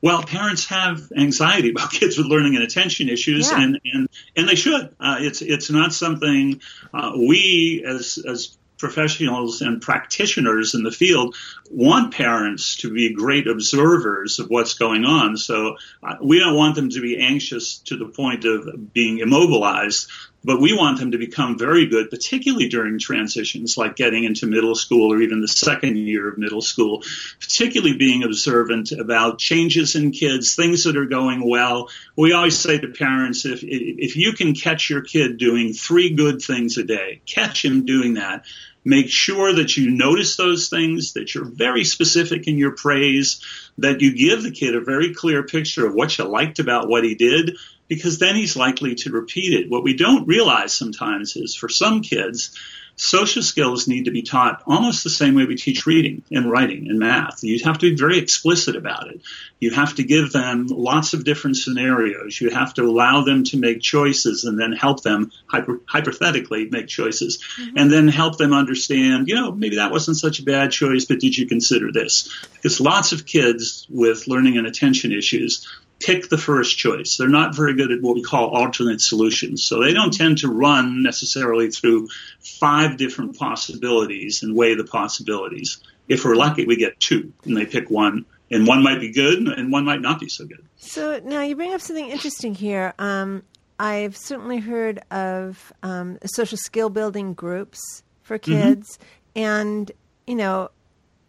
Well, 0.01 0.23
parents 0.23 0.65
have 0.67 1.11
anxiety 1.15 1.69
about 1.69 1.91
kids 1.99 2.17
with 2.17 2.25
learning 2.25 2.55
and 2.55 2.63
attention 2.63 3.07
issues, 3.07 3.51
yeah. 3.51 3.61
and, 3.61 3.79
and 3.85 4.09
and 4.35 4.49
they 4.49 4.55
should. 4.55 4.95
Uh, 4.99 5.17
it's 5.19 5.41
it's 5.41 5.69
not 5.69 5.93
something 5.93 6.61
uh, 6.93 7.13
we 7.15 7.85
as 7.87 8.17
as 8.27 8.57
professionals 8.81 9.61
and 9.61 9.79
practitioners 9.79 10.73
in 10.73 10.81
the 10.81 10.89
field 10.89 11.35
want 11.69 12.15
parents 12.15 12.77
to 12.77 12.91
be 12.91 13.13
great 13.13 13.47
observers 13.47 14.39
of 14.39 14.49
what's 14.49 14.73
going 14.73 15.05
on. 15.05 15.37
So 15.37 15.77
uh, 16.01 16.15
we 16.19 16.39
don't 16.39 16.55
want 16.55 16.73
them 16.73 16.89
to 16.89 16.99
be 16.99 17.19
anxious 17.19 17.77
to 17.85 17.97
the 17.97 18.07
point 18.07 18.43
of 18.43 18.91
being 18.91 19.19
immobilized, 19.19 20.09
but 20.43 20.59
we 20.59 20.75
want 20.75 20.99
them 20.99 21.11
to 21.11 21.17
become 21.17 21.57
very 21.57 21.85
good, 21.87 22.09
particularly 22.09 22.69
during 22.69 22.99
transitions 22.99 23.77
like 23.77 23.95
getting 23.95 24.23
into 24.23 24.47
middle 24.47 24.75
school 24.75 25.13
or 25.13 25.21
even 25.21 25.41
the 25.41 25.47
second 25.47 25.97
year 25.97 26.27
of 26.27 26.37
middle 26.37 26.61
school, 26.61 27.03
particularly 27.39 27.95
being 27.97 28.23
observant 28.23 28.91
about 28.91 29.39
changes 29.39 29.95
in 29.95 30.11
kids, 30.11 30.55
things 30.55 30.83
that 30.85 30.97
are 30.97 31.05
going 31.05 31.47
well. 31.47 31.89
We 32.15 32.33
always 32.33 32.57
say 32.57 32.79
to 32.79 32.87
parents, 32.87 33.45
if, 33.45 33.63
if 33.63 34.15
you 34.15 34.33
can 34.33 34.53
catch 34.53 34.89
your 34.89 35.01
kid 35.01 35.37
doing 35.37 35.73
three 35.73 36.11
good 36.13 36.41
things 36.41 36.77
a 36.77 36.83
day, 36.83 37.21
catch 37.25 37.63
him 37.63 37.85
doing 37.85 38.15
that 38.15 38.45
Make 38.83 39.09
sure 39.09 39.53
that 39.53 39.77
you 39.77 39.91
notice 39.91 40.37
those 40.37 40.69
things, 40.69 41.13
that 41.13 41.35
you're 41.35 41.45
very 41.45 41.83
specific 41.83 42.47
in 42.47 42.57
your 42.57 42.71
praise, 42.71 43.39
that 43.77 44.01
you 44.01 44.15
give 44.15 44.41
the 44.41 44.51
kid 44.51 44.75
a 44.75 44.81
very 44.81 45.13
clear 45.13 45.43
picture 45.43 45.85
of 45.85 45.93
what 45.93 46.17
you 46.17 46.25
liked 46.25 46.57
about 46.57 46.89
what 46.89 47.03
he 47.03 47.13
did, 47.13 47.57
because 47.91 48.19
then 48.19 48.37
he's 48.37 48.55
likely 48.55 48.95
to 48.95 49.11
repeat 49.11 49.51
it. 49.51 49.69
What 49.69 49.83
we 49.83 49.97
don't 49.97 50.25
realize 50.25 50.71
sometimes 50.71 51.35
is 51.35 51.55
for 51.55 51.67
some 51.67 51.99
kids, 51.99 52.57
social 52.95 53.43
skills 53.43 53.85
need 53.85 54.05
to 54.05 54.11
be 54.11 54.21
taught 54.21 54.63
almost 54.65 55.03
the 55.03 55.09
same 55.09 55.35
way 55.35 55.43
we 55.43 55.57
teach 55.57 55.85
reading 55.85 56.23
and 56.31 56.49
writing 56.49 56.87
and 56.87 56.99
math. 56.99 57.43
You 57.43 57.61
have 57.65 57.79
to 57.79 57.89
be 57.89 57.97
very 57.97 58.17
explicit 58.17 58.77
about 58.77 59.07
it. 59.07 59.19
You 59.59 59.71
have 59.71 59.95
to 59.95 60.05
give 60.05 60.31
them 60.31 60.67
lots 60.67 61.13
of 61.13 61.25
different 61.25 61.57
scenarios. 61.57 62.39
You 62.39 62.49
have 62.51 62.73
to 62.75 62.83
allow 62.83 63.25
them 63.25 63.43
to 63.45 63.57
make 63.57 63.81
choices 63.81 64.45
and 64.45 64.57
then 64.57 64.71
help 64.71 65.03
them 65.03 65.33
hyper, 65.47 65.81
hypothetically 65.85 66.69
make 66.69 66.87
choices 66.87 67.43
mm-hmm. 67.59 67.77
and 67.77 67.91
then 67.91 68.07
help 68.07 68.37
them 68.37 68.53
understand, 68.53 69.27
you 69.27 69.35
know, 69.35 69.51
maybe 69.51 69.75
that 69.75 69.91
wasn't 69.91 70.15
such 70.15 70.39
a 70.39 70.43
bad 70.43 70.71
choice, 70.71 71.03
but 71.03 71.19
did 71.19 71.37
you 71.37 71.45
consider 71.45 71.91
this? 71.91 72.33
Because 72.53 72.79
lots 72.79 73.11
of 73.11 73.25
kids 73.25 73.85
with 73.89 74.29
learning 74.29 74.57
and 74.57 74.65
attention 74.65 75.11
issues 75.11 75.67
pick 76.01 76.29
the 76.29 76.37
first 76.37 76.77
choice. 76.77 77.17
They're 77.17 77.27
not 77.27 77.55
very 77.55 77.75
good 77.75 77.91
at 77.91 78.01
what 78.01 78.15
we 78.15 78.23
call 78.23 78.49
alternate 78.49 79.01
solutions. 79.01 79.63
So 79.63 79.81
they 79.81 79.93
don't 79.93 80.13
tend 80.13 80.39
to 80.39 80.49
run 80.49 81.03
necessarily 81.03 81.69
through 81.69 82.09
five 82.39 82.97
different 82.97 83.37
possibilities 83.37 84.43
and 84.43 84.55
weigh 84.55 84.75
the 84.75 84.83
possibilities. 84.83 85.79
If 86.07 86.25
we're 86.25 86.35
lucky, 86.35 86.65
we 86.65 86.75
get 86.75 86.99
two 86.99 87.31
and 87.45 87.55
they 87.55 87.65
pick 87.65 87.89
one 87.89 88.25
and 88.49 88.67
one 88.67 88.83
might 88.83 88.99
be 88.99 89.11
good 89.11 89.47
and 89.47 89.71
one 89.71 89.85
might 89.85 90.01
not 90.01 90.19
be 90.19 90.27
so 90.27 90.45
good. 90.45 90.65
So 90.77 91.21
now 91.23 91.41
you 91.41 91.55
bring 91.55 91.73
up 91.73 91.81
something 91.81 92.09
interesting 92.09 92.53
here. 92.53 92.93
Um, 92.99 93.43
I've 93.79 94.17
certainly 94.17 94.57
heard 94.57 94.99
of 95.09 95.71
um, 95.81 96.19
social 96.25 96.57
skill 96.57 96.89
building 96.89 97.33
groups 97.33 98.03
for 98.21 98.37
mm-hmm. 98.37 98.51
kids. 98.51 98.97
Mm-hmm. 98.97 99.39
And, 99.39 99.91
you 100.27 100.35
know, 100.35 100.69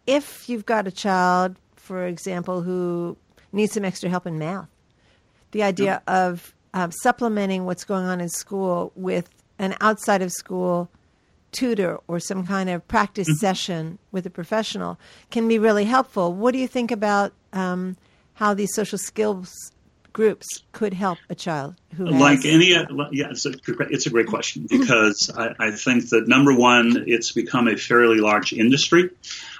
if 0.05 0.49
you've 0.49 0.65
got 0.65 0.87
a 0.87 0.91
child, 0.91 1.55
for 1.75 2.05
example, 2.05 2.61
who 2.61 3.17
need 3.53 3.71
some 3.71 3.85
extra 3.85 4.09
help 4.09 4.25
in 4.27 4.37
math. 4.37 4.67
The 5.51 5.63
idea 5.63 6.01
of 6.07 6.53
um, 6.73 6.91
supplementing 6.91 7.65
what's 7.65 7.83
going 7.83 8.05
on 8.05 8.19
in 8.19 8.29
school 8.29 8.91
with 8.95 9.29
an 9.59 9.75
outside 9.79 10.21
of 10.21 10.31
school 10.31 10.89
tutor 11.51 11.99
or 12.07 12.19
some 12.19 12.45
kind 12.45 12.69
of 12.69 12.85
practice 12.87 13.29
mm-hmm. 13.29 13.37
session 13.37 13.99
with 14.11 14.25
a 14.25 14.29
professional 14.29 14.99
can 15.29 15.47
be 15.47 15.59
really 15.59 15.85
helpful. 15.85 16.33
What 16.33 16.51
do 16.51 16.57
you 16.57 16.67
think 16.67 16.91
about 16.91 17.31
um, 17.53 17.95
how 18.33 18.53
these 18.53 18.73
social 18.73 18.97
skills 18.97 19.53
groups 20.13 20.63
could 20.71 20.93
help 20.93 21.17
a 21.29 21.35
child 21.35 21.75
who 21.97 22.05
like 22.05 22.45
any 22.45 22.69
yeah 22.69 22.85
it's 23.31 23.45
a, 23.45 23.53
it's 23.89 24.05
a 24.05 24.09
great 24.09 24.27
question 24.27 24.67
because 24.69 25.31
I, 25.35 25.55
I 25.59 25.71
think 25.71 26.09
that 26.09 26.27
number 26.27 26.55
one 26.55 27.05
it's 27.07 27.31
become 27.31 27.67
a 27.67 27.75
fairly 27.75 28.19
large 28.19 28.53
industry. 28.53 29.09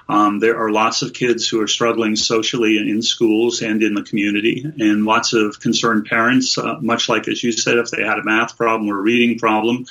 Um, 0.08 0.38
there 0.38 0.58
are 0.58 0.70
lots 0.70 1.02
of 1.02 1.14
kids 1.14 1.48
who 1.48 1.62
are 1.62 1.66
struggling 1.66 2.14
socially 2.14 2.76
in 2.76 3.00
schools 3.00 3.62
and 3.62 3.82
in 3.82 3.94
the 3.94 4.02
community, 4.02 4.62
and 4.62 5.06
lots 5.06 5.32
of 5.32 5.60
concerned 5.60 6.06
parents, 6.06 6.58
uh, 6.58 6.78
much 6.80 7.08
like 7.08 7.26
as 7.26 7.42
you 7.42 7.52
said, 7.52 7.78
if 7.78 7.90
they 7.90 8.02
had 8.02 8.18
a 8.18 8.24
math 8.24 8.56
problem 8.56 8.90
or 8.90 8.98
a 8.98 9.02
reading 9.02 9.38
problem, 9.38 9.86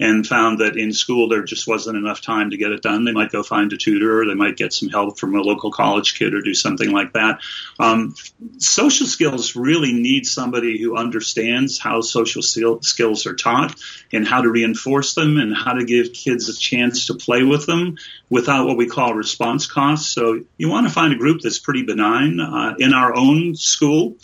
and 0.00 0.26
found 0.26 0.58
that 0.58 0.76
in 0.76 0.92
school 0.92 1.28
there 1.28 1.44
just 1.44 1.68
wasn't 1.68 1.96
enough 1.96 2.20
time 2.20 2.50
to 2.50 2.56
get 2.56 2.72
it 2.72 2.82
done. 2.82 3.04
They 3.04 3.12
might 3.12 3.30
go 3.30 3.42
find 3.42 3.72
a 3.72 3.76
tutor 3.76 4.20
or 4.20 4.26
they 4.26 4.34
might 4.34 4.56
get 4.56 4.72
some 4.72 4.88
help 4.88 5.18
from 5.18 5.34
a 5.36 5.40
local 5.40 5.70
college 5.70 6.18
kid 6.18 6.34
or 6.34 6.40
do 6.40 6.54
something 6.54 6.90
like 6.90 7.12
that. 7.12 7.40
Um, 7.78 8.14
social 8.58 9.06
skills 9.06 9.54
really 9.54 9.92
need 9.92 10.26
somebody 10.26 10.80
who 10.80 10.96
understands 10.96 11.78
how 11.78 12.00
social 12.00 12.42
skills 12.42 13.26
are 13.26 13.34
taught 13.34 13.76
and 14.12 14.26
how 14.26 14.42
to 14.42 14.50
reinforce 14.50 15.14
them 15.14 15.38
and 15.38 15.54
how 15.56 15.74
to 15.74 15.84
give 15.84 16.12
kids 16.12 16.48
a 16.48 16.56
chance 16.56 17.06
to 17.06 17.14
play 17.14 17.44
with 17.44 17.66
them 17.66 17.96
without 18.28 18.66
what 18.66 18.76
we 18.76 18.86
call 18.86 19.14
response 19.14 19.66
costs. 19.66 20.08
So 20.08 20.40
you 20.56 20.68
want 20.68 20.88
to 20.88 20.92
find 20.92 21.12
a 21.12 21.16
group 21.16 21.40
that's 21.40 21.58
pretty 21.58 21.84
benign. 21.84 22.40
Uh, 22.40 22.74
in 22.78 22.92
our 22.92 23.16
own 23.16 23.54
school, 23.54 24.16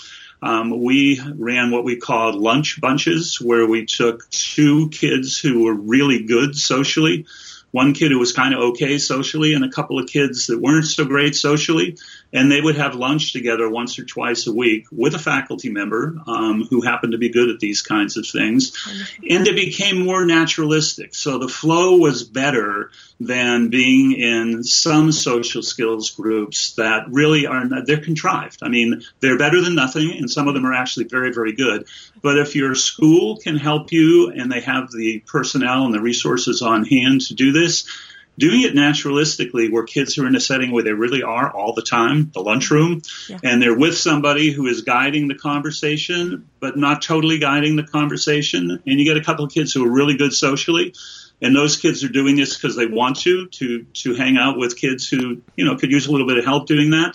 um, 0.43 0.83
we 0.83 1.21
ran 1.37 1.71
what 1.71 1.85
we 1.85 1.97
called 1.97 2.35
lunch 2.35 2.81
bunches, 2.81 3.41
where 3.41 3.67
we 3.67 3.87
took 3.87 4.29
two 4.31 4.89
kids 4.89 5.39
who 5.39 5.65
were 5.65 5.75
really 5.75 6.25
good 6.25 6.57
socially, 6.57 7.27
one 7.71 7.93
kid 7.93 8.11
who 8.11 8.19
was 8.19 8.33
kind 8.33 8.55
of 8.55 8.61
okay 8.71 8.99
socially, 8.99 9.55
and 9.55 9.65
a 9.65 9.71
couple 9.71 9.99
of 9.99 10.09
kids 10.09 10.47
that 10.47 10.61
weren't 10.61 10.87
so 10.87 11.05
great 11.05 11.37
socially, 11.37 11.99
and 12.33 12.51
they 12.51 12.61
would 12.61 12.77
have 12.77 12.95
lunch 12.95 13.33
together 13.33 13.69
once 13.69 13.99
or 13.99 14.05
twice 14.05 14.47
a 14.47 14.53
week 14.53 14.87
with 14.93 15.15
a 15.15 15.19
faculty 15.19 15.71
member 15.71 16.17
um, 16.27 16.65
who 16.65 16.81
happened 16.81 17.13
to 17.13 17.19
be 17.19 17.29
good 17.29 17.51
at 17.51 17.59
these 17.59 17.83
kinds 17.83 18.17
of 18.17 18.27
things. 18.27 18.77
And 19.29 19.47
it 19.47 19.57
became 19.57 20.05
more 20.05 20.25
naturalistic. 20.25 21.15
So 21.15 21.39
the 21.39 21.49
flow 21.49 21.97
was 21.97 22.23
better 22.23 22.91
than 23.19 23.69
being 23.69 24.13
in 24.13 24.65
some 24.65 25.13
social 25.13 25.63
skills 25.63 26.11
groups 26.11 26.73
that 26.73 27.07
really 27.11 27.47
are, 27.47 27.85
they're 27.85 28.01
contrived. 28.01 28.61
I 28.63 28.69
mean, 28.69 29.03
they're 29.21 29.39
better 29.39 29.61
than 29.61 29.75
nothing, 29.75 30.13
and 30.17 30.31
some 30.31 30.49
of 30.49 30.55
them 30.55 30.65
are 30.65 30.73
actually 30.73 31.07
very, 31.07 31.33
very 31.33 31.53
good. 31.53 31.87
But 32.23 32.39
if 32.39 32.55
your 32.57 32.75
school 32.75 33.37
can 33.37 33.57
help 33.57 33.93
you 33.93 34.31
and 34.31 34.51
they 34.51 34.61
have 34.61 34.91
the 34.91 35.21
personnel 35.27 35.85
and 35.85 35.95
the 35.95 36.01
resources 36.01 36.63
on 36.63 36.85
hand 36.85 37.23
to 37.23 37.35
do 37.35 37.53
this, 37.53 37.87
doing 38.41 38.63
it 38.63 38.75
naturalistically 38.75 39.71
where 39.71 39.85
kids 39.85 40.19
are 40.19 40.27
in 40.27 40.35
a 40.35 40.41
setting 40.41 40.73
where 40.73 40.83
they 40.83 40.93
really 40.93 41.23
are 41.23 41.49
all 41.55 41.75
the 41.75 41.83
time, 41.83 42.31
the 42.35 42.41
lunchroom, 42.41 43.03
yeah. 43.29 43.39
and 43.45 43.63
they're 43.63 43.77
with 43.77 43.97
somebody 43.97 44.51
who 44.51 44.67
is 44.67 44.83
guiding 44.83 45.29
the 45.29 45.35
conversation, 45.35 46.49
but 46.59 46.77
not 46.77 47.03
totally 47.03 47.39
guiding 47.39 47.77
the 47.77 47.85
conversation. 47.85 48.71
And 48.71 48.99
you 48.99 49.05
get 49.05 49.17
a 49.17 49.25
couple 49.25 49.45
of 49.45 49.53
kids 49.53 49.73
who 49.73 49.87
are 49.87 49.91
really 49.91 50.17
good 50.17 50.33
socially. 50.33 50.95
And 51.43 51.57
those 51.57 51.79
kids 51.79 52.05
are 52.05 52.09
doing 52.09 52.37
this 52.37 52.55
because 52.57 52.77
they 52.77 52.87
want 52.87 53.21
to, 53.21 53.47
to, 53.47 53.85
to 53.85 54.15
hang 54.15 54.37
out 54.37 54.59
with 54.59 54.77
kids 54.77 55.09
who, 55.09 55.41
you 55.57 55.65
know, 55.65 55.77
could 55.77 55.91
use 55.91 56.07
a 56.07 56.13
little 56.13 56.27
bit 56.27 56.37
of 56.37 56.45
help 56.45 56.67
doing 56.67 56.91
that 56.91 57.15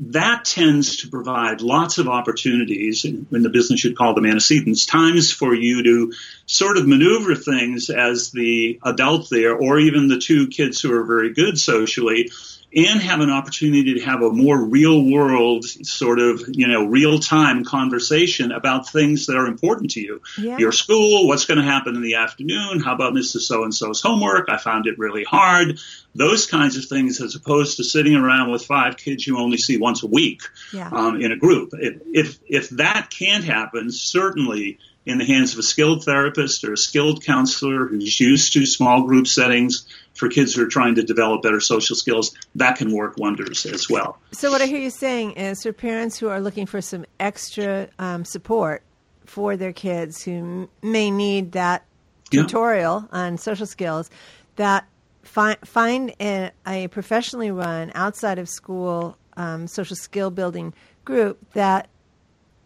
that 0.00 0.44
tends 0.44 0.98
to 0.98 1.08
provide 1.08 1.60
lots 1.60 1.98
of 1.98 2.08
opportunities 2.08 3.04
in, 3.04 3.26
in 3.32 3.42
the 3.42 3.48
business 3.48 3.82
you'd 3.82 3.96
call 3.96 4.14
them 4.14 4.26
antecedents, 4.26 4.86
times 4.86 5.32
for 5.32 5.54
you 5.54 5.82
to 5.82 6.12
sort 6.46 6.78
of 6.78 6.86
maneuver 6.86 7.34
things 7.34 7.90
as 7.90 8.30
the 8.30 8.78
adult 8.84 9.28
there, 9.28 9.56
or 9.56 9.78
even 9.78 10.08
the 10.08 10.18
two 10.18 10.48
kids 10.48 10.80
who 10.80 10.92
are 10.92 11.04
very 11.04 11.32
good 11.34 11.58
socially, 11.58 12.30
and 12.74 13.00
have 13.00 13.20
an 13.20 13.30
opportunity 13.30 13.94
to 13.94 14.00
have 14.00 14.20
a 14.22 14.30
more 14.30 14.62
real 14.62 15.02
world 15.02 15.64
sort 15.64 16.18
of, 16.18 16.42
you 16.48 16.68
know, 16.68 16.84
real 16.84 17.18
time 17.18 17.64
conversation 17.64 18.52
about 18.52 18.88
things 18.88 19.26
that 19.26 19.36
are 19.36 19.46
important 19.46 19.92
to 19.92 20.00
you. 20.00 20.20
Yeah. 20.36 20.58
Your 20.58 20.72
school, 20.72 21.26
what's 21.26 21.46
going 21.46 21.58
to 21.58 21.64
happen 21.64 21.96
in 21.96 22.02
the 22.02 22.16
afternoon? 22.16 22.80
How 22.80 22.94
about 22.94 23.14
Mr. 23.14 23.38
So 23.38 23.64
and 23.64 23.74
so's 23.74 24.02
homework? 24.02 24.50
I 24.50 24.58
found 24.58 24.86
it 24.86 24.98
really 24.98 25.24
hard. 25.24 25.80
Those 26.14 26.46
kinds 26.46 26.76
of 26.76 26.84
things 26.84 27.20
as 27.20 27.34
opposed 27.34 27.78
to 27.78 27.84
sitting 27.84 28.14
around 28.14 28.50
with 28.50 28.66
five 28.66 28.96
kids 28.96 29.26
you 29.26 29.38
only 29.38 29.56
see 29.56 29.78
once 29.78 30.02
a 30.02 30.06
week 30.06 30.42
yeah. 30.72 30.90
um, 30.92 31.20
in 31.20 31.32
a 31.32 31.36
group. 31.36 31.70
If, 31.72 32.02
if, 32.12 32.38
if 32.46 32.70
that 32.70 33.08
can't 33.10 33.44
happen, 33.44 33.90
certainly 33.90 34.78
in 35.08 35.16
the 35.16 35.24
hands 35.24 35.54
of 35.54 35.58
a 35.58 35.62
skilled 35.62 36.04
therapist 36.04 36.64
or 36.64 36.74
a 36.74 36.76
skilled 36.76 37.24
counselor 37.24 37.86
who's 37.86 38.20
used 38.20 38.52
to 38.52 38.66
small 38.66 39.04
group 39.04 39.26
settings, 39.26 39.86
for 40.18 40.28
kids 40.28 40.54
who 40.54 40.62
are 40.64 40.68
trying 40.68 40.94
to 40.96 41.02
develop 41.02 41.42
better 41.42 41.60
social 41.60 41.96
skills, 41.96 42.34
that 42.54 42.76
can 42.76 42.92
work 42.92 43.16
wonders 43.16 43.64
as 43.64 43.88
well. 43.88 44.18
So, 44.32 44.50
what 44.50 44.60
I 44.60 44.66
hear 44.66 44.80
you 44.80 44.90
saying 44.90 45.32
is 45.32 45.62
for 45.62 45.72
parents 45.72 46.18
who 46.18 46.28
are 46.28 46.40
looking 46.40 46.66
for 46.66 46.80
some 46.80 47.06
extra 47.20 47.88
um, 47.98 48.24
support 48.24 48.82
for 49.24 49.56
their 49.56 49.72
kids 49.72 50.22
who 50.22 50.32
m- 50.32 50.68
may 50.82 51.10
need 51.10 51.52
that 51.52 51.84
tutorial 52.30 53.08
on 53.12 53.38
social 53.38 53.66
skills, 53.66 54.10
that 54.56 54.86
fi- 55.22 55.56
find 55.64 56.14
a, 56.20 56.50
a, 56.66 56.88
professionally 56.88 57.50
run 57.50 57.92
outside 57.94 58.38
of 58.38 58.48
school 58.48 59.16
um, 59.36 59.66
social 59.66 59.96
skill 59.96 60.30
building 60.30 60.74
group 61.04 61.38
that 61.52 61.88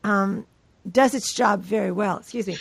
um, 0.05 0.47
does 0.91 1.15
its 1.15 1.35
job 1.35 1.63
very 1.63 1.93
well. 1.93 2.19
Excuse 2.19 2.47
me. 2.47 2.57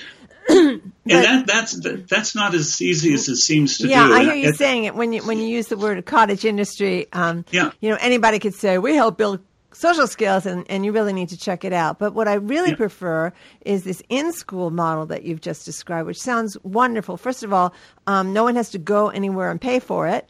and 0.82 0.92
that, 1.06 1.48
that's 1.48 1.80
that's 2.08 2.36
not 2.36 2.54
as 2.54 2.82
easy 2.82 3.14
as 3.14 3.28
it 3.28 3.38
seems 3.38 3.78
to 3.80 3.88
yeah, 3.88 4.08
do. 4.08 4.12
Yeah, 4.12 4.18
I 4.18 4.24
hear 4.24 4.36
you 4.36 4.50
it, 4.50 4.56
saying 4.56 4.86
it 4.86 4.96
when 4.96 5.14
you 5.14 5.22
when 5.26 5.38
you 5.40 5.48
use 5.48 5.68
the 5.68 5.78
word 5.78 6.06
cottage 6.06 6.46
industry. 6.46 7.08
Um, 7.14 7.46
yeah, 7.52 7.72
you 7.80 7.90
know 7.90 7.98
anybody 8.00 8.40
could 8.40 8.54
say 8.54 8.78
we 8.78 8.96
help 8.96 9.18
build 9.18 9.40
social 9.74 10.08
skills, 10.08 10.46
and, 10.46 10.66
and 10.70 10.86
you 10.86 10.92
really 10.92 11.14
need 11.14 11.30
to 11.30 11.38
check 11.38 11.64
it 11.64 11.74
out. 11.74 12.00
But 12.00 12.14
what 12.14 12.28
I 12.28 12.36
really 12.36 12.72
yeah. 12.72 12.76
prefer 12.76 13.34
is 13.62 13.84
this 13.84 14.02
in 14.10 14.34
school 14.34 14.70
model 14.70 15.06
that 15.08 15.24
you've 15.24 15.42
just 15.42 15.66
described, 15.66 16.08
which 16.08 16.20
sounds 16.20 16.58
wonderful. 16.64 17.18
First 17.18 17.44
of 17.44 17.54
all, 17.54 17.74
um, 18.08 18.34
no 18.34 18.44
one 18.44 18.56
has 18.56 18.70
to 18.72 18.78
go 18.78 19.10
anywhere 19.10 19.52
and 19.52 19.60
pay 19.60 19.80
for 19.80 20.08
it, 20.08 20.30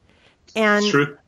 and 0.56 0.84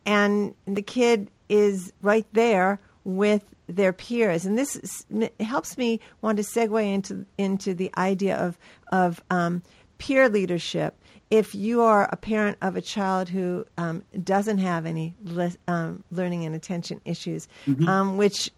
and 0.05 0.53
the 0.65 0.82
kid 0.82 1.29
is 1.50 1.93
right 2.01 2.25
there 2.34 2.79
with 3.04 3.44
their 3.68 3.94
peers, 3.94 4.46
and 4.46 4.58
this 4.58 4.76
is, 4.76 5.06
helps 5.40 5.78
me 5.78 6.00
want 6.22 6.38
to 6.38 6.44
segue 6.44 6.94
into 6.94 7.26
into 7.38 7.74
the 7.74 7.92
idea 7.98 8.38
of 8.38 8.58
of 8.92 9.22
um, 9.30 9.62
peer 9.98 10.30
leadership. 10.30 10.96
If 11.30 11.56
you 11.56 11.82
are 11.82 12.08
a 12.12 12.18
parent 12.18 12.58
of 12.62 12.76
a 12.76 12.82
child 12.82 13.30
who 13.30 13.66
um, 13.78 14.04
doesn't 14.24 14.60
have 14.60 14.86
any 14.86 15.16
le- 15.24 15.56
um, 15.68 16.04
learning 16.12 16.46
and 16.46 16.54
attention 16.54 17.02
issues, 17.06 17.48
mm-hmm. 17.66 17.88
Um, 17.88 18.18
which 18.18 18.52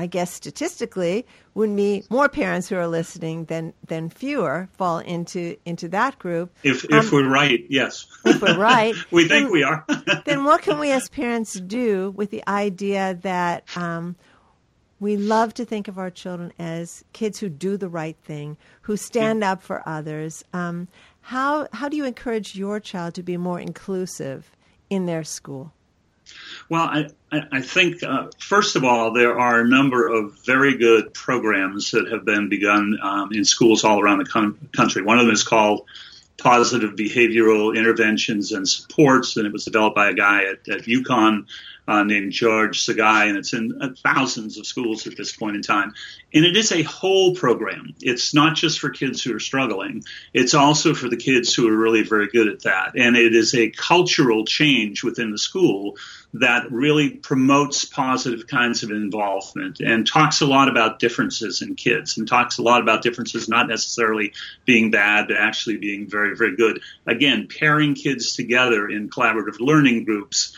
I 0.00 0.06
guess 0.06 0.32
statistically 0.32 1.26
would 1.52 1.76
be 1.76 2.04
more 2.08 2.30
parents 2.30 2.70
who 2.70 2.76
are 2.76 2.88
listening 2.88 3.44
than 3.44 3.74
than 3.86 4.08
fewer 4.08 4.66
fall 4.72 5.00
into 5.00 5.58
into 5.66 5.88
that 5.88 6.18
group. 6.18 6.56
If 6.62 6.84
if 6.84 6.92
um, 6.92 7.08
we're 7.12 7.28
right, 7.28 7.66
yes. 7.68 8.06
If 8.24 8.40
we're 8.40 8.56
right, 8.56 8.94
we 9.10 9.28
think 9.28 9.44
then, 9.44 9.52
we 9.52 9.62
are. 9.62 9.84
then 10.24 10.44
what 10.44 10.62
can 10.62 10.78
we 10.78 10.90
as 10.90 11.10
parents 11.10 11.60
do 11.60 12.12
with 12.16 12.30
the 12.30 12.42
idea 12.48 13.18
that 13.20 13.64
um, 13.76 14.16
we 15.00 15.18
love 15.18 15.52
to 15.54 15.66
think 15.66 15.86
of 15.86 15.98
our 15.98 16.10
children 16.10 16.54
as 16.58 17.04
kids 17.12 17.38
who 17.38 17.50
do 17.50 17.76
the 17.76 17.90
right 17.90 18.16
thing, 18.24 18.56
who 18.80 18.96
stand 18.96 19.40
yeah. 19.40 19.52
up 19.52 19.62
for 19.62 19.86
others. 19.86 20.42
Um, 20.54 20.88
how 21.20 21.68
how 21.74 21.90
do 21.90 21.96
you 21.98 22.06
encourage 22.06 22.56
your 22.56 22.80
child 22.80 23.12
to 23.16 23.22
be 23.22 23.36
more 23.36 23.60
inclusive 23.60 24.50
in 24.88 25.04
their 25.04 25.24
school? 25.24 25.74
Well, 26.68 26.82
I, 26.82 27.06
I 27.32 27.60
think, 27.62 28.02
uh, 28.02 28.28
first 28.38 28.76
of 28.76 28.84
all, 28.84 29.12
there 29.12 29.38
are 29.38 29.60
a 29.60 29.68
number 29.68 30.08
of 30.08 30.38
very 30.44 30.76
good 30.76 31.12
programs 31.14 31.90
that 31.90 32.08
have 32.12 32.24
been 32.24 32.48
begun 32.48 32.98
um, 33.02 33.32
in 33.32 33.44
schools 33.44 33.82
all 33.82 34.00
around 34.00 34.18
the 34.18 34.24
con- 34.24 34.68
country. 34.72 35.02
One 35.02 35.18
of 35.18 35.26
them 35.26 35.34
is 35.34 35.42
called 35.42 35.86
Positive 36.38 36.92
Behavioral 36.92 37.76
Interventions 37.76 38.52
and 38.52 38.68
Supports, 38.68 39.36
and 39.36 39.46
it 39.46 39.52
was 39.52 39.64
developed 39.64 39.96
by 39.96 40.10
a 40.10 40.14
guy 40.14 40.44
at, 40.44 40.68
at 40.68 40.82
UConn 40.82 41.46
uh, 41.90 42.04
named 42.04 42.30
George 42.30 42.82
Sugai, 42.82 43.28
and 43.28 43.36
it's 43.36 43.52
in 43.52 43.82
uh, 43.82 43.88
thousands 44.00 44.56
of 44.58 44.64
schools 44.64 45.08
at 45.08 45.16
this 45.16 45.34
point 45.34 45.56
in 45.56 45.62
time. 45.62 45.92
And 46.32 46.44
it 46.44 46.56
is 46.56 46.70
a 46.70 46.82
whole 46.82 47.34
program. 47.34 47.96
It's 48.00 48.32
not 48.32 48.54
just 48.54 48.78
for 48.78 48.90
kids 48.90 49.24
who 49.24 49.34
are 49.34 49.40
struggling. 49.40 50.04
It's 50.32 50.54
also 50.54 50.94
for 50.94 51.08
the 51.08 51.16
kids 51.16 51.52
who 51.52 51.66
are 51.68 51.76
really 51.76 52.04
very 52.04 52.28
good 52.28 52.46
at 52.46 52.62
that. 52.62 52.92
And 52.96 53.16
it 53.16 53.34
is 53.34 53.56
a 53.56 53.70
cultural 53.70 54.44
change 54.44 55.02
within 55.02 55.32
the 55.32 55.38
school 55.38 55.96
that 56.34 56.70
really 56.70 57.10
promotes 57.10 57.84
positive 57.84 58.46
kinds 58.46 58.84
of 58.84 58.92
involvement 58.92 59.80
and 59.80 60.06
talks 60.06 60.42
a 60.42 60.46
lot 60.46 60.68
about 60.68 61.00
differences 61.00 61.60
in 61.60 61.74
kids 61.74 62.18
and 62.18 62.28
talks 62.28 62.58
a 62.58 62.62
lot 62.62 62.82
about 62.82 63.02
differences 63.02 63.48
not 63.48 63.66
necessarily 63.66 64.32
being 64.64 64.92
bad, 64.92 65.26
but 65.26 65.38
actually 65.38 65.78
being 65.78 66.08
very, 66.08 66.36
very 66.36 66.54
good. 66.54 66.82
Again, 67.04 67.48
pairing 67.48 67.94
kids 67.94 68.36
together 68.36 68.88
in 68.88 69.10
collaborative 69.10 69.58
learning 69.58 70.04
groups 70.04 70.56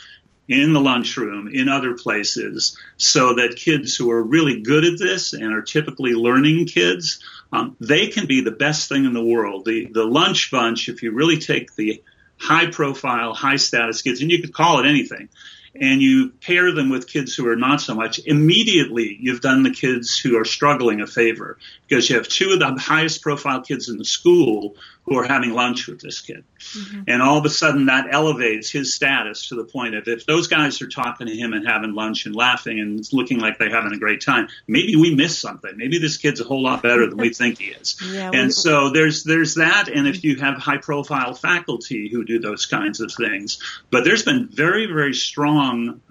in 0.48 0.72
the 0.72 0.80
lunchroom, 0.80 1.48
in 1.48 1.68
other 1.68 1.94
places, 1.94 2.76
so 2.96 3.34
that 3.34 3.56
kids 3.56 3.96
who 3.96 4.10
are 4.10 4.22
really 4.22 4.60
good 4.60 4.84
at 4.84 4.98
this 4.98 5.32
and 5.32 5.54
are 5.54 5.62
typically 5.62 6.12
learning 6.12 6.66
kids, 6.66 7.20
um, 7.52 7.76
they 7.80 8.08
can 8.08 8.26
be 8.26 8.40
the 8.40 8.50
best 8.50 8.88
thing 8.88 9.04
in 9.04 9.12
the 9.12 9.24
world. 9.24 9.64
The, 9.64 9.86
the 9.86 10.04
lunch 10.04 10.50
bunch, 10.50 10.88
if 10.88 11.02
you 11.02 11.12
really 11.12 11.38
take 11.38 11.74
the 11.76 12.02
high 12.38 12.66
profile, 12.66 13.34
high 13.34 13.56
status 13.56 14.02
kids, 14.02 14.20
and 14.20 14.30
you 14.30 14.40
could 14.40 14.52
call 14.52 14.80
it 14.80 14.86
anything, 14.86 15.28
and 15.74 16.02
you 16.02 16.30
pair 16.30 16.72
them 16.72 16.90
with 16.90 17.08
kids 17.08 17.34
who 17.34 17.48
are 17.48 17.56
not 17.56 17.80
so 17.80 17.94
much, 17.94 18.18
immediately 18.26 19.16
you've 19.20 19.40
done 19.40 19.62
the 19.62 19.70
kids 19.70 20.18
who 20.18 20.38
are 20.38 20.44
struggling 20.44 21.00
a 21.00 21.06
favor 21.06 21.58
because 21.88 22.08
you 22.08 22.16
have 22.16 22.28
two 22.28 22.50
of 22.52 22.58
the 22.58 22.74
highest 22.78 23.22
profile 23.22 23.62
kids 23.62 23.88
in 23.88 23.98
the 23.98 24.04
school 24.04 24.76
who 25.04 25.18
are 25.18 25.24
having 25.24 25.52
lunch 25.52 25.88
with 25.88 26.00
this 26.00 26.20
kid. 26.20 26.44
Mm-hmm. 26.60 27.02
And 27.08 27.22
all 27.22 27.36
of 27.36 27.44
a 27.44 27.50
sudden 27.50 27.86
that 27.86 28.06
elevates 28.12 28.70
his 28.70 28.94
status 28.94 29.48
to 29.48 29.56
the 29.56 29.64
point 29.64 29.96
of 29.96 30.06
if 30.06 30.26
those 30.26 30.46
guys 30.46 30.80
are 30.80 30.88
talking 30.88 31.26
to 31.26 31.34
him 31.34 31.52
and 31.54 31.66
having 31.66 31.94
lunch 31.94 32.24
and 32.26 32.36
laughing 32.36 32.78
and 32.78 33.04
looking 33.12 33.40
like 33.40 33.58
they're 33.58 33.70
having 33.70 33.92
a 33.92 33.98
great 33.98 34.20
time, 34.20 34.48
maybe 34.68 34.94
we 34.94 35.14
missed 35.14 35.40
something. 35.40 35.76
Maybe 35.76 35.98
this 35.98 36.18
kid's 36.18 36.40
a 36.40 36.44
whole 36.44 36.62
lot 36.62 36.82
better 36.82 37.08
than 37.08 37.18
we 37.18 37.30
think 37.34 37.58
he 37.58 37.70
is. 37.70 37.96
Yeah, 38.12 38.30
and 38.32 38.46
we, 38.46 38.52
so 38.52 38.90
there's 38.90 39.24
there's 39.24 39.56
that 39.56 39.88
and 39.88 40.06
if 40.06 40.22
you 40.22 40.36
have 40.36 40.56
high 40.56 40.78
profile 40.78 41.34
faculty 41.34 42.08
who 42.08 42.24
do 42.24 42.38
those 42.38 42.66
kinds 42.66 43.00
of 43.00 43.12
things. 43.12 43.58
But 43.90 44.04
there's 44.04 44.22
been 44.22 44.48
very, 44.48 44.86
very 44.86 45.14
strong 45.14 45.61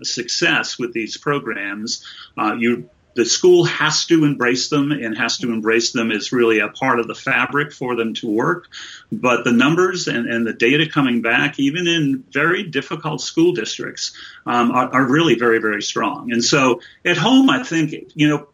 success 0.04 0.80
with 0.80 0.94
these 0.94 1.18
programs. 1.18 2.06
Uh, 2.38 2.56
you 2.58 2.90
the 3.14 3.26
school 3.26 3.66
has 3.66 4.06
to 4.06 4.24
embrace 4.24 4.70
them 4.70 4.92
and 4.92 5.18
has 5.18 5.38
to 5.40 5.52
embrace 5.52 5.92
them 5.92 6.12
as 6.12 6.32
really 6.32 6.60
a 6.60 6.70
part 6.70 7.00
of 7.00 7.08
the 7.08 7.16
fabric 7.16 7.74
for 7.74 7.96
them 7.96 8.14
to 8.16 8.28
work. 8.28 8.70
But 9.12 9.44
the 9.44 9.52
numbers 9.52 10.08
and, 10.08 10.28
and 10.30 10.48
the 10.48 10.54
data 10.54 10.90
coming 10.90 11.22
back, 11.22 11.60
even 11.60 11.88
in 11.88 12.24
very 12.32 12.64
difficult 12.64 13.22
school 13.22 13.54
districts, 13.54 14.14
um, 14.46 14.72
are, 14.72 14.94
are 14.94 15.06
really 15.06 15.36
very, 15.36 15.60
very 15.60 15.82
strong. 15.82 16.32
And 16.32 16.44
so 16.44 16.82
at 17.04 17.18
home, 17.18 17.50
I 17.50 17.64
think, 17.64 17.94
you 18.16 18.30
know, 18.30 18.48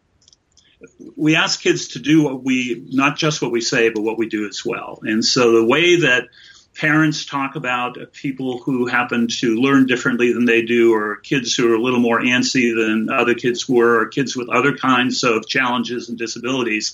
we 1.16 1.36
ask 1.36 1.62
kids 1.62 1.89
to 1.89 2.00
do 2.00 2.24
what 2.24 2.44
we, 2.44 2.84
not 2.89 3.17
just 3.17 3.41
what 3.41 3.52
we 3.52 3.62
say, 3.62 3.89
but 3.89 4.02
what 4.02 4.17
we 4.17 4.28
do 4.28 4.48
as 4.48 4.63
well. 4.65 5.00
And 5.04 5.24
so 5.24 5.52
the 5.54 5.65
way 5.65 6.02
that 6.02 6.30
parents 6.78 7.26
talk 7.26 7.56
about 7.56 8.13
people 8.13 8.60
who 8.60 8.86
happen 8.86 9.28
to 9.28 9.56
learn 9.56 9.88
differently 9.88 10.32
than 10.32 10.46
they 10.46 10.62
do, 10.62 10.94
or 10.94 11.16
kids 11.18 11.56
who 11.56 11.72
are 11.72 11.76
a 11.76 11.82
little 11.82 12.00
more 12.00 12.22
antsy 12.22 12.76
than 12.76 13.10
other 13.10 13.34
kids 13.34 13.68
were, 13.68 14.02
or 14.02 14.08
kids 14.08 14.36
with 14.36 14.50
other 14.50 14.76
kinds 14.76 15.24
of 15.24 15.48
challenges 15.48 16.10
and 16.10 16.18
disabilities, 16.18 16.94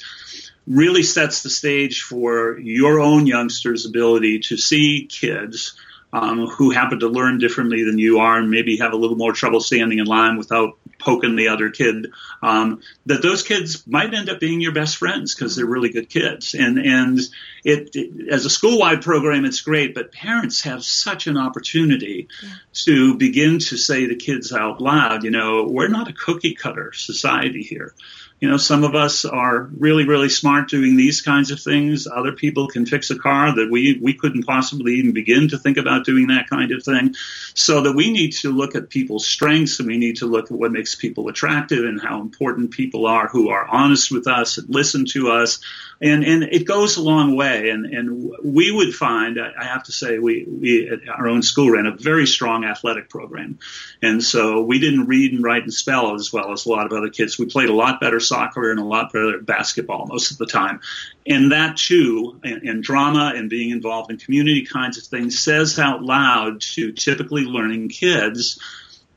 really 0.65 1.03
sets 1.03 1.43
the 1.43 1.49
stage 1.49 2.01
for 2.01 2.57
your 2.57 2.99
own 2.99 3.27
youngsters' 3.27 3.85
ability 3.85 4.39
to 4.39 4.57
see 4.57 5.07
kids 5.11 5.75
um, 6.13 6.45
who 6.45 6.69
happen 6.69 6.99
to 6.99 7.07
learn 7.07 7.39
differently 7.39 7.83
than 7.83 7.97
you 7.97 8.19
are 8.19 8.37
and 8.37 8.51
maybe 8.51 8.77
have 8.77 8.93
a 8.93 8.95
little 8.95 9.17
more 9.17 9.33
trouble 9.33 9.59
standing 9.59 9.97
in 9.97 10.05
line 10.05 10.37
without 10.37 10.77
poking 10.99 11.35
the 11.35 11.47
other 11.47 11.69
kid, 11.69 12.11
um, 12.43 12.81
that 13.07 13.23
those 13.23 13.41
kids 13.41 13.85
might 13.87 14.13
end 14.13 14.29
up 14.29 14.39
being 14.39 14.61
your 14.61 14.71
best 14.71 14.97
friends 14.97 15.33
because 15.33 15.55
they're 15.55 15.65
really 15.65 15.89
good 15.89 16.09
kids. 16.09 16.53
And 16.53 16.77
and 16.77 17.19
it, 17.65 17.95
it, 17.95 18.29
as 18.29 18.45
a 18.45 18.49
school 18.49 18.79
wide 18.79 19.01
program, 19.01 19.43
it's 19.43 19.61
great, 19.61 19.95
but 19.95 20.11
parents 20.11 20.61
have 20.61 20.85
such 20.85 21.25
an 21.25 21.35
opportunity 21.35 22.27
yeah. 22.43 22.49
to 22.85 23.17
begin 23.17 23.57
to 23.59 23.77
say 23.77 24.07
to 24.07 24.15
kids 24.15 24.53
out 24.53 24.79
loud, 24.79 25.23
you 25.23 25.31
know, 25.31 25.65
we're 25.67 25.87
not 25.87 26.09
a 26.09 26.13
cookie 26.13 26.53
cutter 26.53 26.93
society 26.93 27.63
here. 27.63 27.95
You 28.43 28.49
know, 28.49 28.57
some 28.57 28.83
of 28.83 28.93
us 28.93 29.23
are 29.23 29.69
really, 29.77 30.05
really 30.05 30.27
smart 30.27 30.67
doing 30.67 30.97
these 30.97 31.21
kinds 31.21 31.51
of 31.51 31.61
things. 31.61 32.07
Other 32.07 32.33
people 32.33 32.67
can 32.67 32.85
fix 32.85 33.09
a 33.09 33.17
car 33.17 33.55
that 33.55 33.69
we, 33.71 33.97
we 34.01 34.15
couldn't 34.15 34.43
possibly 34.43 34.95
even 34.95 35.13
begin 35.13 35.47
to 35.47 35.57
think 35.57 35.77
about 35.77 36.03
doing 36.03 36.27
that 36.27 36.49
kind 36.49 36.73
of 36.73 36.83
thing. 36.83 37.15
So 37.53 37.83
that 37.83 37.95
we 37.95 38.11
need 38.11 38.33
to 38.41 38.51
look 38.51 38.75
at 38.75 38.89
people's 38.89 39.25
strengths 39.25 39.79
and 39.79 39.87
we 39.87 39.97
need 39.97 40.17
to 40.17 40.25
look 40.25 40.51
at 40.51 40.57
what 40.57 40.73
makes 40.73 40.93
people 40.93 41.29
attractive 41.29 41.85
and 41.85 42.01
how 42.01 42.19
important 42.19 42.71
people 42.71 43.05
are 43.05 43.29
who 43.29 43.47
are 43.47 43.65
honest 43.65 44.11
with 44.11 44.27
us 44.27 44.57
and 44.57 44.67
listen 44.67 45.05
to 45.13 45.31
us. 45.31 45.61
And, 46.01 46.25
and 46.25 46.43
it 46.43 46.67
goes 46.67 46.97
a 46.97 47.01
long 47.01 47.37
way. 47.37 47.69
And, 47.69 47.85
and 47.85 48.29
we 48.43 48.71
would 48.71 48.93
find, 48.93 49.39
I 49.39 49.63
have 49.63 49.83
to 49.83 49.93
say, 49.93 50.19
we, 50.19 50.45
we 50.45 50.89
at 50.89 51.07
our 51.07 51.29
own 51.29 51.43
school 51.43 51.71
ran 51.71 51.85
a 51.85 51.95
very 51.95 52.27
strong 52.27 52.65
athletic 52.65 53.09
program. 53.09 53.59
And 54.01 54.21
so 54.21 54.63
we 54.63 54.79
didn't 54.79 55.05
read 55.05 55.31
and 55.31 55.41
write 55.41 55.63
and 55.63 55.73
spell 55.73 56.15
as 56.15 56.33
well 56.33 56.51
as 56.51 56.65
a 56.65 56.69
lot 56.69 56.87
of 56.87 56.91
other 56.91 57.09
kids. 57.09 57.39
We 57.39 57.45
played 57.45 57.69
a 57.69 57.73
lot 57.73 58.01
better 58.01 58.19
soccer 58.33 58.71
and 58.71 58.79
a 58.79 58.83
lot 58.83 59.13
better 59.13 59.39
basketball 59.39 60.07
most 60.07 60.31
of 60.31 60.37
the 60.37 60.45
time. 60.45 60.79
And 61.27 61.51
that 61.51 61.77
too, 61.77 62.39
and, 62.43 62.63
and 62.63 62.83
drama 62.83 63.33
and 63.35 63.49
being 63.49 63.69
involved 63.69 64.11
in 64.11 64.17
community 64.17 64.65
kinds 64.65 64.97
of 64.97 65.03
things 65.03 65.39
says 65.39 65.77
out 65.77 66.01
loud 66.01 66.61
to 66.61 66.91
typically 66.91 67.43
learning 67.43 67.89
kids, 67.89 68.59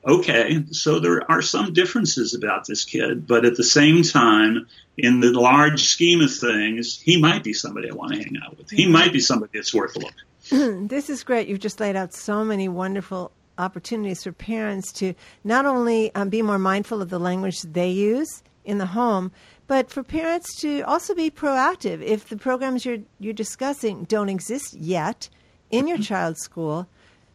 okay, 0.07 0.65
so 0.71 1.01
there 1.01 1.31
are 1.31 1.43
some 1.43 1.73
differences 1.73 2.35
about 2.35 2.67
this 2.67 2.85
kid, 2.85 3.27
but 3.27 3.45
at 3.45 3.57
the 3.57 3.65
same 3.65 4.03
time, 4.03 4.67
in 4.97 5.21
the 5.21 5.33
large 5.33 5.85
scheme 5.85 6.21
of 6.21 6.33
things, 6.33 7.01
he 7.01 7.21
might 7.21 7.43
be 7.43 7.53
somebody 7.53 7.91
I 7.91 7.95
want 7.95 8.13
to 8.13 8.19
hang 8.19 8.37
out 8.45 8.57
with. 8.57 8.71
He 8.71 8.87
might 8.87 9.13
be 9.13 9.21
somebody 9.21 9.53
that's 9.55 9.75
worth 9.75 9.97
a 9.97 10.01
look. 10.01 10.15
this 10.89 11.11
is 11.11 11.25
great. 11.25 11.49
You've 11.49 11.61
just 11.61 11.81
laid 11.81 11.97
out 11.97 12.15
so 12.15 12.45
many 12.45 12.69
wonderful 12.69 13.33
opportunities 13.59 14.23
for 14.23 14.33
parents 14.33 14.93
to 14.93 15.15
not 15.43 15.67
only 15.67 16.15
um, 16.15 16.29
be 16.29 16.43
more 16.43 16.59
mindful 16.59 17.03
of 17.03 17.09
the 17.09 17.19
language 17.19 17.63
they 17.63 17.91
use 17.91 18.43
in 18.67 18.79
the 18.79 18.87
home, 18.87 19.33
but 19.67 19.91
for 19.91 20.03
parents 20.03 20.61
to 20.61 20.83
also 20.83 21.15
be 21.15 21.31
proactive. 21.31 22.03
If 22.03 22.29
the 22.29 22.37
programs 22.37 22.85
you're 22.85 22.99
you're 23.19 23.33
discussing 23.33 24.05
don't 24.05 24.29
exist 24.29 24.75
yet 24.75 25.29
in 25.71 25.89
your 25.89 25.99
child's 25.99 26.41
school, 26.41 26.87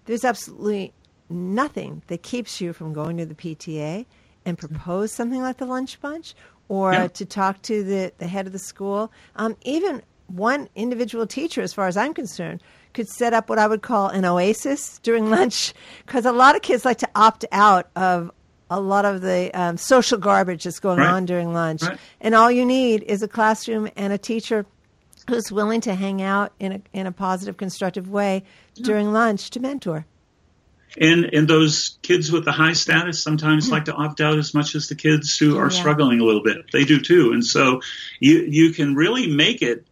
there's 0.05 0.23
absolutely 0.23 0.93
nothing 1.29 2.03
that 2.07 2.21
keeps 2.21 2.61
you 2.61 2.73
from 2.73 2.93
going 2.93 3.17
to 3.17 3.25
the 3.25 3.35
PTA 3.35 4.05
and 4.45 4.57
propose 4.57 5.11
something 5.11 5.41
like 5.41 5.57
the 5.57 5.65
lunch 5.65 5.99
bunch 6.01 6.35
or 6.67 6.93
yeah. 6.93 7.07
to 7.07 7.25
talk 7.25 7.61
to 7.63 7.83
the, 7.83 8.13
the 8.17 8.27
head 8.27 8.47
of 8.47 8.53
the 8.53 8.59
school. 8.59 9.11
Um, 9.35 9.55
even 9.63 10.01
one 10.27 10.69
individual 10.75 11.27
teacher, 11.27 11.61
as 11.61 11.73
far 11.73 11.87
as 11.87 11.97
I'm 11.97 12.13
concerned, 12.13 12.61
could 12.93 13.07
set 13.09 13.33
up 13.33 13.49
what 13.49 13.59
I 13.59 13.67
would 13.67 13.81
call 13.81 14.07
an 14.07 14.25
oasis 14.25 14.99
during 15.03 15.29
lunch 15.29 15.73
because 16.05 16.25
a 16.25 16.31
lot 16.31 16.55
of 16.55 16.61
kids 16.61 16.85
like 16.85 16.99
to 16.99 17.09
opt 17.15 17.45
out 17.51 17.89
of 17.95 18.31
a 18.71 18.79
lot 18.79 19.03
of 19.03 19.21
the 19.21 19.51
um, 19.53 19.77
social 19.77 20.17
garbage 20.17 20.63
that's 20.63 20.79
going 20.79 20.97
right. 20.97 21.11
on 21.11 21.25
during 21.25 21.53
lunch. 21.53 21.83
Right. 21.83 21.99
And 22.21 22.33
all 22.33 22.49
you 22.49 22.65
need 22.65 23.03
is 23.03 23.21
a 23.21 23.27
classroom 23.27 23.89
and 23.97 24.13
a 24.13 24.17
teacher 24.17 24.65
who's 25.29 25.51
willing 25.51 25.81
to 25.81 25.93
hang 25.93 26.21
out 26.21 26.53
in 26.57 26.71
a, 26.71 26.81
in 26.93 27.05
a 27.05 27.11
positive, 27.11 27.57
constructive 27.57 28.09
way 28.09 28.43
yeah. 28.75 28.85
during 28.85 29.11
lunch 29.11 29.49
to 29.51 29.59
mentor. 29.59 30.05
And 30.99 31.25
and 31.25 31.47
those 31.47 31.97
kids 32.01 32.33
with 32.33 32.43
the 32.43 32.51
high 32.51 32.73
status 32.73 33.23
sometimes 33.23 33.71
like 33.71 33.85
to 33.85 33.93
opt 33.93 34.19
out 34.19 34.37
as 34.37 34.53
much 34.53 34.75
as 34.75 34.89
the 34.89 34.95
kids 34.95 35.37
who 35.37 35.57
are 35.57 35.71
yeah. 35.71 35.79
struggling 35.79 36.19
a 36.19 36.25
little 36.25 36.43
bit. 36.43 36.69
They 36.73 36.83
do 36.83 36.99
too. 36.99 37.31
And 37.31 37.45
so 37.45 37.79
you 38.19 38.39
you 38.39 38.73
can 38.73 38.95
really 38.95 39.33
make 39.33 39.61
it 39.61 39.85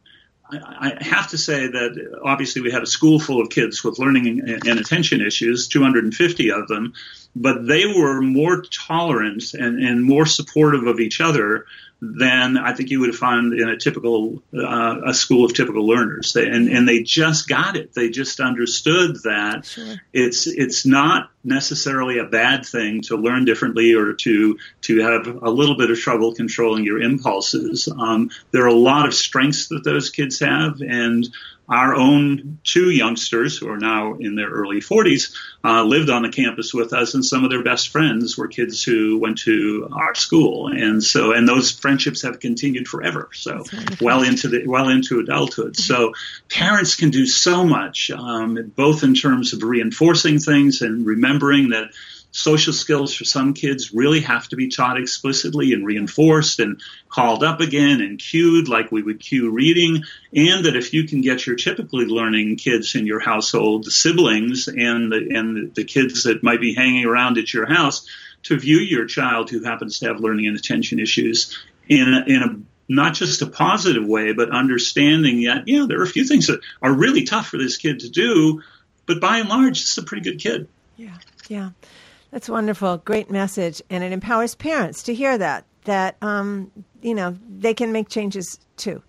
I, 0.51 0.93
I 0.99 1.03
have 1.03 1.29
to 1.29 1.37
say 1.37 1.67
that 1.67 2.19
obviously 2.23 2.61
we 2.61 2.71
had 2.71 2.83
a 2.83 2.87
school 2.87 3.19
full 3.19 3.41
of 3.41 3.49
kids 3.49 3.83
with 3.83 3.99
learning 3.99 4.27
and, 4.27 4.67
and 4.67 4.79
attention 4.79 5.21
issues, 5.21 5.67
250 5.67 6.51
of 6.51 6.67
them, 6.67 6.93
but 7.35 7.65
they 7.65 7.85
were 7.85 8.21
more 8.21 8.63
tolerant 8.63 9.53
and, 9.53 9.83
and 9.83 10.03
more 10.03 10.25
supportive 10.25 10.87
of 10.87 10.99
each 10.99 11.21
other 11.21 11.65
than 12.01 12.57
I 12.57 12.73
think 12.73 12.91
you 12.91 13.01
would 13.01 13.15
find 13.15 13.53
in 13.53 13.67
a 13.67 13.77
typical 13.77 14.41
uh, 14.53 15.01
a 15.07 15.13
school 15.13 15.43
of 15.43 15.53
typical 15.53 15.85
learners. 15.85 16.31
They, 16.31 16.47
and 16.47 16.69
and 16.69 16.87
they 16.87 17.03
just 17.03 17.49
got 17.49 17.75
it. 17.75 17.93
They 17.93 18.09
just 18.09 18.39
understood 18.39 19.17
that 19.23 19.65
sure. 19.65 19.95
it's 20.13 20.47
it's 20.47 20.85
not 20.85 21.29
necessarily 21.43 22.19
a 22.19 22.25
bad 22.25 22.65
thing 22.65 23.01
to 23.01 23.17
learn 23.17 23.43
differently 23.43 23.95
or 23.95 24.13
to 24.13 24.57
to 24.81 25.01
have 25.01 25.27
a 25.27 25.49
little 25.49 25.75
bit 25.75 25.91
of 25.91 25.99
trouble 25.99 26.33
controlling 26.33 26.85
your 26.85 27.01
impulses. 27.01 27.89
Um, 27.89 28.29
there 28.51 28.63
are 28.63 28.67
a 28.67 28.73
lot 28.73 29.05
of 29.05 29.13
strengths 29.13 29.67
that 29.67 29.83
those 29.83 30.09
kids 30.09 30.39
have, 30.39 30.81
and 30.81 31.27
our 31.69 31.95
own 31.95 32.59
two 32.63 32.89
youngsters 32.89 33.57
who 33.57 33.69
are 33.69 33.77
now 33.77 34.15
in 34.15 34.35
their 34.35 34.49
early 34.49 34.79
40s 34.79 35.35
uh, 35.63 35.83
lived 35.83 36.09
on 36.09 36.23
the 36.23 36.29
campus 36.29 36.73
with 36.73 36.93
us, 36.93 37.13
and 37.13 37.23
some 37.23 37.43
of 37.43 37.51
their 37.51 37.63
best 37.63 37.89
friends 37.89 38.37
were 38.37 38.47
kids 38.47 38.83
who 38.83 39.19
went 39.19 39.39
to 39.39 39.87
our 39.91 40.15
school, 40.15 40.67
and 40.67 41.03
so 41.03 41.31
and 41.33 41.47
those 41.47 41.71
friendships 41.71 42.23
have 42.23 42.39
continued 42.39 42.87
forever. 42.87 43.29
So 43.33 43.63
well 44.01 44.23
into 44.23 44.47
the 44.47 44.65
well 44.65 44.89
into 44.89 45.19
adulthood. 45.19 45.73
Mm-hmm. 45.73 45.81
So 45.81 46.13
parents 46.49 46.95
can 46.95 47.11
do 47.11 47.25
so 47.25 47.63
much, 47.63 48.09
um, 48.11 48.71
both 48.75 49.03
in 49.03 49.13
terms 49.13 49.53
of 49.53 49.63
reinforcing 49.63 50.39
things 50.39 50.81
and 50.81 51.05
remembering 51.05 51.69
that 51.69 51.91
social 52.31 52.73
skills 52.73 53.13
for 53.13 53.25
some 53.25 53.53
kids 53.53 53.93
really 53.93 54.21
have 54.21 54.47
to 54.47 54.55
be 54.55 54.69
taught 54.69 54.99
explicitly 54.99 55.73
and 55.73 55.85
reinforced 55.85 56.59
and 56.59 56.79
called 57.09 57.43
up 57.43 57.59
again 57.59 58.01
and 58.01 58.19
cued 58.19 58.67
like 58.67 58.91
we 58.91 59.01
would 59.01 59.19
cue 59.19 59.51
reading. 59.51 60.03
And 60.33 60.65
that 60.65 60.75
if 60.75 60.93
you 60.93 61.05
can 61.05 61.21
get 61.21 61.45
your 61.45 61.55
typically 61.55 62.05
learning 62.05 62.57
kids 62.57 62.95
in 62.95 63.07
your 63.07 63.19
household, 63.19 63.85
the 63.85 63.91
siblings 63.91 64.67
and 64.67 65.11
the, 65.11 65.29
and 65.33 65.73
the 65.73 65.83
kids 65.83 66.23
that 66.23 66.43
might 66.43 66.61
be 66.61 66.75
hanging 66.75 67.05
around 67.05 67.37
at 67.37 67.53
your 67.53 67.65
house 67.65 68.07
to 68.43 68.57
view 68.57 68.77
your 68.77 69.05
child 69.05 69.49
who 69.49 69.63
happens 69.63 69.99
to 69.99 70.07
have 70.07 70.19
learning 70.19 70.47
and 70.47 70.57
attention 70.57 70.99
issues 70.99 71.57
in 71.87 72.13
a, 72.13 72.23
in 72.27 72.43
a 72.43 72.59
not 72.91 73.13
just 73.13 73.41
a 73.41 73.47
positive 73.47 74.05
way, 74.05 74.33
but 74.33 74.49
understanding 74.49 75.43
that, 75.43 75.67
yeah, 75.67 75.85
there 75.87 75.99
are 75.99 76.03
a 76.03 76.07
few 76.07 76.25
things 76.25 76.47
that 76.47 76.59
are 76.81 76.91
really 76.91 77.23
tough 77.23 77.47
for 77.47 77.57
this 77.57 77.77
kid 77.77 77.99
to 78.01 78.09
do, 78.09 78.63
but 79.05 79.21
by 79.21 79.37
and 79.37 79.49
large, 79.49 79.81
it's 79.81 79.97
a 79.97 80.03
pretty 80.03 80.23
good 80.23 80.39
kid. 80.39 80.67
Yeah, 80.97 81.17
yeah. 81.47 81.69
That's 82.31 82.49
wonderful. 82.49 82.97
Great 82.97 83.31
message. 83.31 83.81
And 83.89 84.03
it 84.03 84.11
empowers 84.11 84.55
parents 84.55 85.03
to 85.03 85.13
hear 85.13 85.37
that, 85.37 85.65
that, 85.85 86.17
um, 86.21 86.71
you 87.01 87.15
know, 87.15 87.35
they 87.47 87.73
can 87.73 87.91
make 87.91 88.09
changes 88.09 88.59
too. 88.77 89.01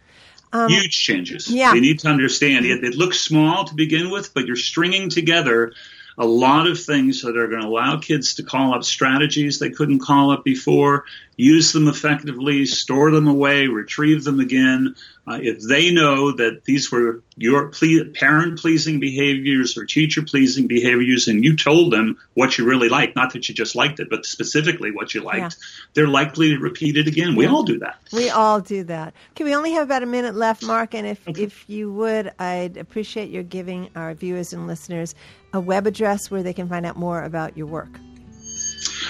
Um, 0.52 0.68
Huge 0.68 0.98
changes. 0.98 1.48
Yeah. 1.48 1.72
They 1.74 1.80
need 1.80 2.00
to 2.00 2.08
understand 2.08 2.66
it. 2.66 2.82
It 2.82 2.96
looks 2.96 3.20
small 3.20 3.64
to 3.66 3.74
begin 3.74 4.10
with, 4.10 4.34
but 4.34 4.46
you're 4.46 4.56
stringing 4.56 5.08
together 5.08 5.72
a 6.18 6.26
lot 6.26 6.66
of 6.66 6.78
things 6.78 7.22
that 7.22 7.36
are 7.36 7.46
going 7.46 7.62
to 7.62 7.68
allow 7.68 7.98
kids 7.98 8.34
to 8.34 8.42
call 8.42 8.74
up 8.74 8.84
strategies 8.84 9.58
they 9.58 9.70
couldn't 9.70 10.00
call 10.00 10.32
up 10.32 10.44
before, 10.44 11.04
use 11.36 11.72
them 11.72 11.88
effectively, 11.88 12.66
store 12.66 13.10
them 13.10 13.26
away, 13.26 13.68
retrieve 13.68 14.24
them 14.24 14.40
again. 14.40 14.96
Uh, 15.30 15.38
if 15.40 15.60
they 15.60 15.92
know 15.92 16.32
that 16.32 16.64
these 16.64 16.90
were 16.90 17.22
your 17.36 17.68
ple- 17.68 18.04
parent 18.14 18.58
pleasing 18.58 18.98
behaviors 18.98 19.78
or 19.78 19.84
teacher 19.84 20.22
pleasing 20.22 20.66
behaviors 20.66 21.28
and 21.28 21.44
you 21.44 21.56
told 21.56 21.92
them 21.92 22.18
what 22.34 22.58
you 22.58 22.64
really 22.64 22.88
liked, 22.88 23.14
not 23.14 23.32
that 23.32 23.48
you 23.48 23.54
just 23.54 23.76
liked 23.76 24.00
it, 24.00 24.10
but 24.10 24.26
specifically 24.26 24.90
what 24.90 25.14
you 25.14 25.20
liked, 25.20 25.38
yeah. 25.38 25.66
they're 25.94 26.08
likely 26.08 26.48
to 26.50 26.58
repeat 26.58 26.96
it 26.96 27.06
again. 27.06 27.36
We 27.36 27.44
yeah. 27.44 27.52
all 27.52 27.62
do 27.62 27.78
that. 27.78 28.00
We 28.12 28.28
all 28.28 28.60
do 28.60 28.82
that. 28.84 29.14
Okay, 29.30 29.44
we 29.44 29.54
only 29.54 29.70
have 29.72 29.84
about 29.84 30.02
a 30.02 30.06
minute 30.06 30.34
left, 30.34 30.64
Mark, 30.64 30.94
and 30.94 31.06
if, 31.06 31.28
okay. 31.28 31.44
if 31.44 31.64
you 31.68 31.92
would, 31.92 32.32
I'd 32.40 32.76
appreciate 32.76 33.30
your 33.30 33.44
giving 33.44 33.88
our 33.94 34.14
viewers 34.14 34.52
and 34.52 34.66
listeners 34.66 35.14
a 35.52 35.60
web 35.60 35.86
address 35.86 36.28
where 36.28 36.42
they 36.42 36.52
can 36.52 36.68
find 36.68 36.84
out 36.84 36.96
more 36.96 37.22
about 37.22 37.56
your 37.56 37.68
work. 37.68 38.00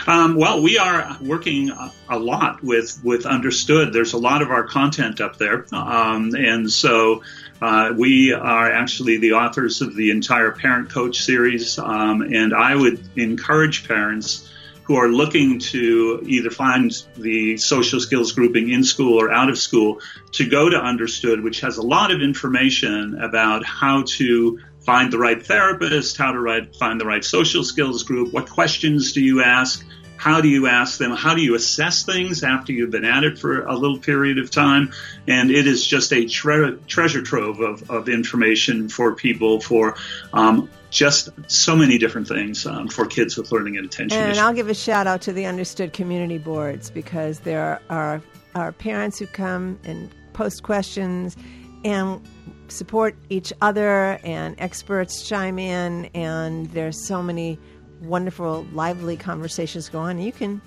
Um, 0.07 0.37
well, 0.37 0.63
we 0.63 0.79
are 0.79 1.17
working 1.21 1.71
a 2.09 2.19
lot 2.19 2.63
with 2.63 3.01
with 3.05 3.27
Understood. 3.27 3.93
There's 3.93 4.13
a 4.13 4.19
lot 4.19 4.43
of 4.43 4.51
our 4.51 4.65
content 4.65 5.21
up 5.21 5.37
there, 5.37 5.67
um, 5.73 6.35
and 6.35 6.71
so 6.71 7.23
uh, 7.61 7.93
we 7.97 8.33
are 8.33 8.73
actually 8.73 9.19
the 9.19 9.33
authors 9.35 9.83
of 9.83 9.95
the 9.95 10.11
entire 10.11 10.53
Parent 10.53 10.91
Coach 10.91 11.23
series. 11.23 11.79
Um, 11.79 12.23
and 12.23 12.55
I 12.55 12.75
would 12.75 13.09
encourage 13.17 13.87
parents 13.87 14.51
who 14.85 14.97
are 14.97 15.09
looking 15.09 15.61
to 15.61 16.21
either 16.27 16.51
find 16.51 16.91
the 17.17 17.57
social 17.59 18.01
skills 18.01 18.33
grouping 18.33 18.71
in 18.71 18.83
school 18.83 19.21
or 19.21 19.31
out 19.31 19.49
of 19.49 19.57
school 19.57 20.01
to 20.33 20.49
go 20.49 20.69
to 20.69 20.77
Understood, 20.77 21.45
which 21.45 21.61
has 21.61 21.77
a 21.77 21.83
lot 21.83 22.11
of 22.11 22.21
information 22.23 23.21
about 23.23 23.65
how 23.65 24.03
to 24.07 24.59
find 24.81 25.13
the 25.13 25.19
right 25.19 25.45
therapist, 25.45 26.17
how 26.17 26.33
to 26.33 26.41
write, 26.41 26.75
find 26.77 27.01
the 27.01 27.07
right 27.07 27.25
social 27.25 27.65
skills 27.65 28.03
group, 28.03 28.33
what 28.33 28.49
questions 28.49 29.13
do 29.13 29.21
you 29.21 29.43
ask, 29.43 29.85
how 30.17 30.41
do 30.41 30.49
you 30.49 30.67
ask 30.67 30.99
them, 30.99 31.13
how 31.13 31.35
do 31.35 31.41
you 31.41 31.55
assess 31.55 32.05
things 32.05 32.45
after 32.45 32.73
you've 32.73 32.91
been 32.91 33.07
at 33.07 33.25
it 33.25 33.39
for 33.39 33.63
a 33.63 33.75
little 33.75 33.99
period 33.99 34.39
of 34.39 34.51
time. 34.51 34.93
And 35.27 35.51
it 35.51 35.67
is 35.67 35.87
just 35.87 36.13
a 36.13 36.27
tre- 36.27 36.77
treasure 36.87 37.23
trove 37.23 37.61
of, 37.61 37.91
of 37.91 38.09
information 38.09 38.91
for 38.91 39.15
people 39.15 39.61
for 39.61 39.97
um, 40.33 40.69
just 40.91 41.31
so 41.47 41.75
many 41.75 41.97
different 41.97 42.29
things 42.29 42.67
um, 42.67 42.89
for 42.89 43.07
kids 43.07 43.37
with 43.37 43.51
learning 43.51 43.79
and 43.79 43.87
attention. 43.87 44.19
And 44.19 44.33
issues. 44.33 44.43
I'll 44.43 44.53
give 44.53 44.69
a 44.69 44.75
shout 44.75 45.07
out 45.07 45.23
to 45.23 45.33
the 45.33 45.47
Understood 45.47 45.93
community 45.95 46.37
boards 46.37 46.91
because 46.91 47.41
there 47.41 47.81
are, 47.89 48.21
are 48.55 48.73
parents 48.73 49.19
who 49.19 49.27
come 49.27 49.79
and 49.85 50.11
post 50.35 50.63
questions 50.63 51.37
and 51.85 52.21
support 52.71 53.17
each 53.29 53.53
other, 53.61 54.19
and 54.25 54.55
experts 54.59 55.29
chime 55.29 55.59
in, 55.59 56.07
and 56.15 56.67
there's 56.71 57.07
so 57.07 57.23
many 57.23 57.59
wonderful, 58.01 58.67
lively 58.73 59.17
conversations 59.17 59.89
go 59.89 59.99
on. 59.99 60.19
You 60.19 60.33
can 60.33 60.61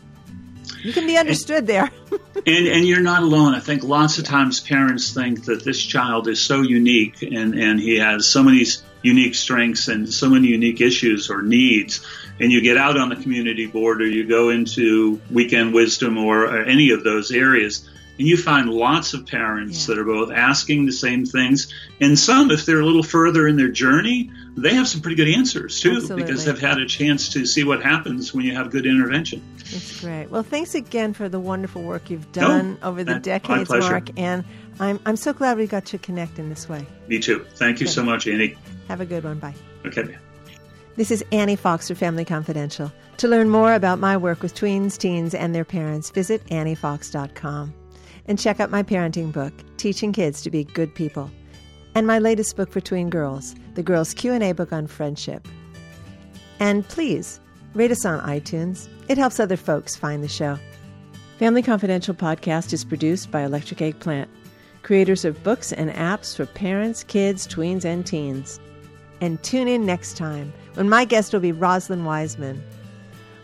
you 0.81 0.93
can 0.93 1.07
be 1.07 1.17
understood 1.17 1.59
and, 1.59 1.67
there. 1.67 1.91
and 2.45 2.67
and 2.67 2.87
you're 2.87 3.01
not 3.01 3.23
alone. 3.23 3.53
I 3.53 3.59
think 3.59 3.83
lots 3.83 4.17
of 4.17 4.25
times 4.25 4.59
parents 4.59 5.13
think 5.13 5.45
that 5.45 5.63
this 5.63 5.81
child 5.81 6.27
is 6.27 6.39
so 6.39 6.61
unique 6.61 7.21
and, 7.21 7.55
and 7.55 7.79
he 7.79 7.97
has 7.97 8.27
so 8.27 8.43
many 8.43 8.65
unique 9.01 9.35
strengths 9.35 9.87
and 9.87 10.11
so 10.11 10.29
many 10.29 10.47
unique 10.47 10.81
issues 10.81 11.29
or 11.29 11.41
needs. 11.41 12.05
And 12.39 12.51
you 12.51 12.61
get 12.61 12.77
out 12.77 12.97
on 12.97 13.09
the 13.09 13.15
community 13.15 13.67
board 13.67 14.01
or 14.01 14.07
you 14.07 14.25
go 14.25 14.49
into 14.49 15.21
weekend 15.29 15.73
wisdom 15.73 16.17
or, 16.17 16.45
or 16.45 16.63
any 16.63 16.91
of 16.91 17.03
those 17.03 17.31
areas 17.31 17.89
and 18.17 18.27
you 18.27 18.37
find 18.37 18.69
lots 18.69 19.13
of 19.13 19.25
parents 19.25 19.87
yeah. 19.87 19.95
that 19.95 20.01
are 20.01 20.05
both 20.05 20.31
asking 20.31 20.85
the 20.85 20.91
same 20.91 21.25
things. 21.25 21.73
And 21.99 22.17
some, 22.17 22.51
if 22.51 22.65
they're 22.65 22.79
a 22.79 22.85
little 22.85 23.03
further 23.03 23.47
in 23.47 23.55
their 23.55 23.69
journey, 23.69 24.29
they 24.55 24.75
have 24.75 24.87
some 24.87 25.01
pretty 25.01 25.15
good 25.15 25.29
answers 25.29 25.79
too, 25.79 25.93
Absolutely. 25.95 26.23
because 26.23 26.45
they've 26.45 26.59
had 26.59 26.77
a 26.77 26.85
chance 26.85 27.29
to 27.29 27.45
see 27.45 27.63
what 27.63 27.81
happens 27.81 28.33
when 28.33 28.45
you 28.45 28.55
have 28.55 28.69
good 28.69 28.85
intervention. 28.85 29.41
That's 29.57 29.99
great. 29.99 30.29
Well, 30.29 30.43
thanks 30.43 30.75
again 30.75 31.13
for 31.13 31.27
the 31.27 31.39
wonderful 31.39 31.81
work 31.81 32.09
you've 32.11 32.31
done 32.31 32.77
no, 32.81 32.89
over 32.89 33.03
the 33.03 33.19
decades, 33.19 33.69
Mark. 33.69 34.09
And 34.17 34.45
I'm, 34.79 34.99
I'm 35.05 35.15
so 35.15 35.33
glad 35.33 35.57
we 35.57 35.65
got 35.65 35.85
to 35.85 35.97
connect 35.97 36.37
in 36.37 36.49
this 36.49 36.69
way. 36.69 36.85
Me 37.07 37.19
too. 37.19 37.45
Thank 37.55 37.81
you 37.81 37.87
so 37.87 38.03
much, 38.03 38.27
Annie. 38.27 38.55
Have 38.89 39.01
a 39.01 39.05
good 39.05 39.23
one. 39.23 39.39
Bye. 39.39 39.55
Okay. 39.85 40.15
This 40.95 41.09
is 41.09 41.23
Annie 41.31 41.55
Fox 41.55 41.87
for 41.87 41.95
Family 41.95 42.25
Confidential. 42.25 42.91
To 43.17 43.27
learn 43.27 43.49
more 43.49 43.73
about 43.73 43.97
my 43.97 44.17
work 44.17 44.43
with 44.43 44.53
tweens, 44.53 44.97
teens, 44.97 45.33
and 45.33 45.55
their 45.55 45.65
parents, 45.65 46.11
visit 46.11 46.45
anniefox.com 46.47 47.73
and 48.27 48.39
check 48.39 48.59
out 48.59 48.71
my 48.71 48.83
parenting 48.83 49.31
book, 49.31 49.53
Teaching 49.77 50.13
Kids 50.13 50.41
to 50.41 50.49
Be 50.49 50.63
Good 50.63 50.93
People, 50.95 51.29
and 51.95 52.07
my 52.07 52.19
latest 52.19 52.55
book 52.55 52.71
for 52.71 52.81
tween 52.81 53.09
girls, 53.09 53.55
the 53.75 53.83
Girls 53.83 54.13
Q&A 54.13 54.51
book 54.53 54.71
on 54.71 54.87
friendship. 54.87 55.47
And 56.59 56.87
please, 56.87 57.39
rate 57.73 57.91
us 57.91 58.05
on 58.05 58.19
iTunes. 58.21 58.87
It 59.07 59.17
helps 59.17 59.39
other 59.39 59.57
folks 59.57 59.95
find 59.95 60.23
the 60.23 60.27
show. 60.27 60.57
Family 61.39 61.61
Confidential 61.61 62.13
podcast 62.13 62.73
is 62.73 62.85
produced 62.85 63.31
by 63.31 63.41
Electric 63.41 63.81
Eggplant, 63.81 64.29
creators 64.83 65.25
of 65.25 65.43
books 65.43 65.73
and 65.73 65.89
apps 65.91 66.35
for 66.35 66.45
parents, 66.45 67.03
kids, 67.03 67.47
tweens, 67.47 67.85
and 67.85 68.05
teens. 68.05 68.59
And 69.19 69.41
tune 69.43 69.67
in 69.67 69.85
next 69.85 70.17
time 70.17 70.53
when 70.75 70.89
my 70.89 71.05
guest 71.05 71.33
will 71.33 71.39
be 71.39 71.51
Rosalind 71.51 72.05
Wiseman. 72.05 72.63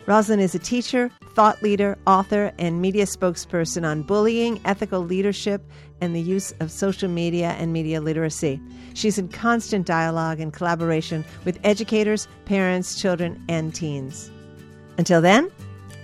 Rosalind 0.06 0.42
is 0.42 0.56
a 0.56 0.60
teacher, 0.60 1.12
thought 1.40 1.64
leader, 1.64 1.98
author, 2.06 2.52
and 2.60 2.82
media 2.82 3.06
spokesperson 3.06 3.88
on 3.88 4.02
bullying, 4.02 4.60
ethical 4.66 5.00
leadership, 5.00 5.62
and 6.02 6.14
the 6.14 6.20
use 6.20 6.54
of 6.60 6.70
social 6.70 7.08
media 7.08 7.52
and 7.52 7.72
media 7.72 8.02
literacy. 8.02 8.60
She's 8.94 9.18
in 9.18 9.30
constant 9.30 9.86
dialogue 9.86 10.42
and 10.42 10.52
collaboration 10.52 11.24
with 11.46 11.58
educators, 11.64 12.28
parents, 12.44 13.00
children, 13.00 13.42
and 13.48 13.74
teens. 13.74 14.30
Until 14.98 15.22
then, 15.22 15.50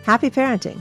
happy 0.05 0.29
parenting. 0.29 0.79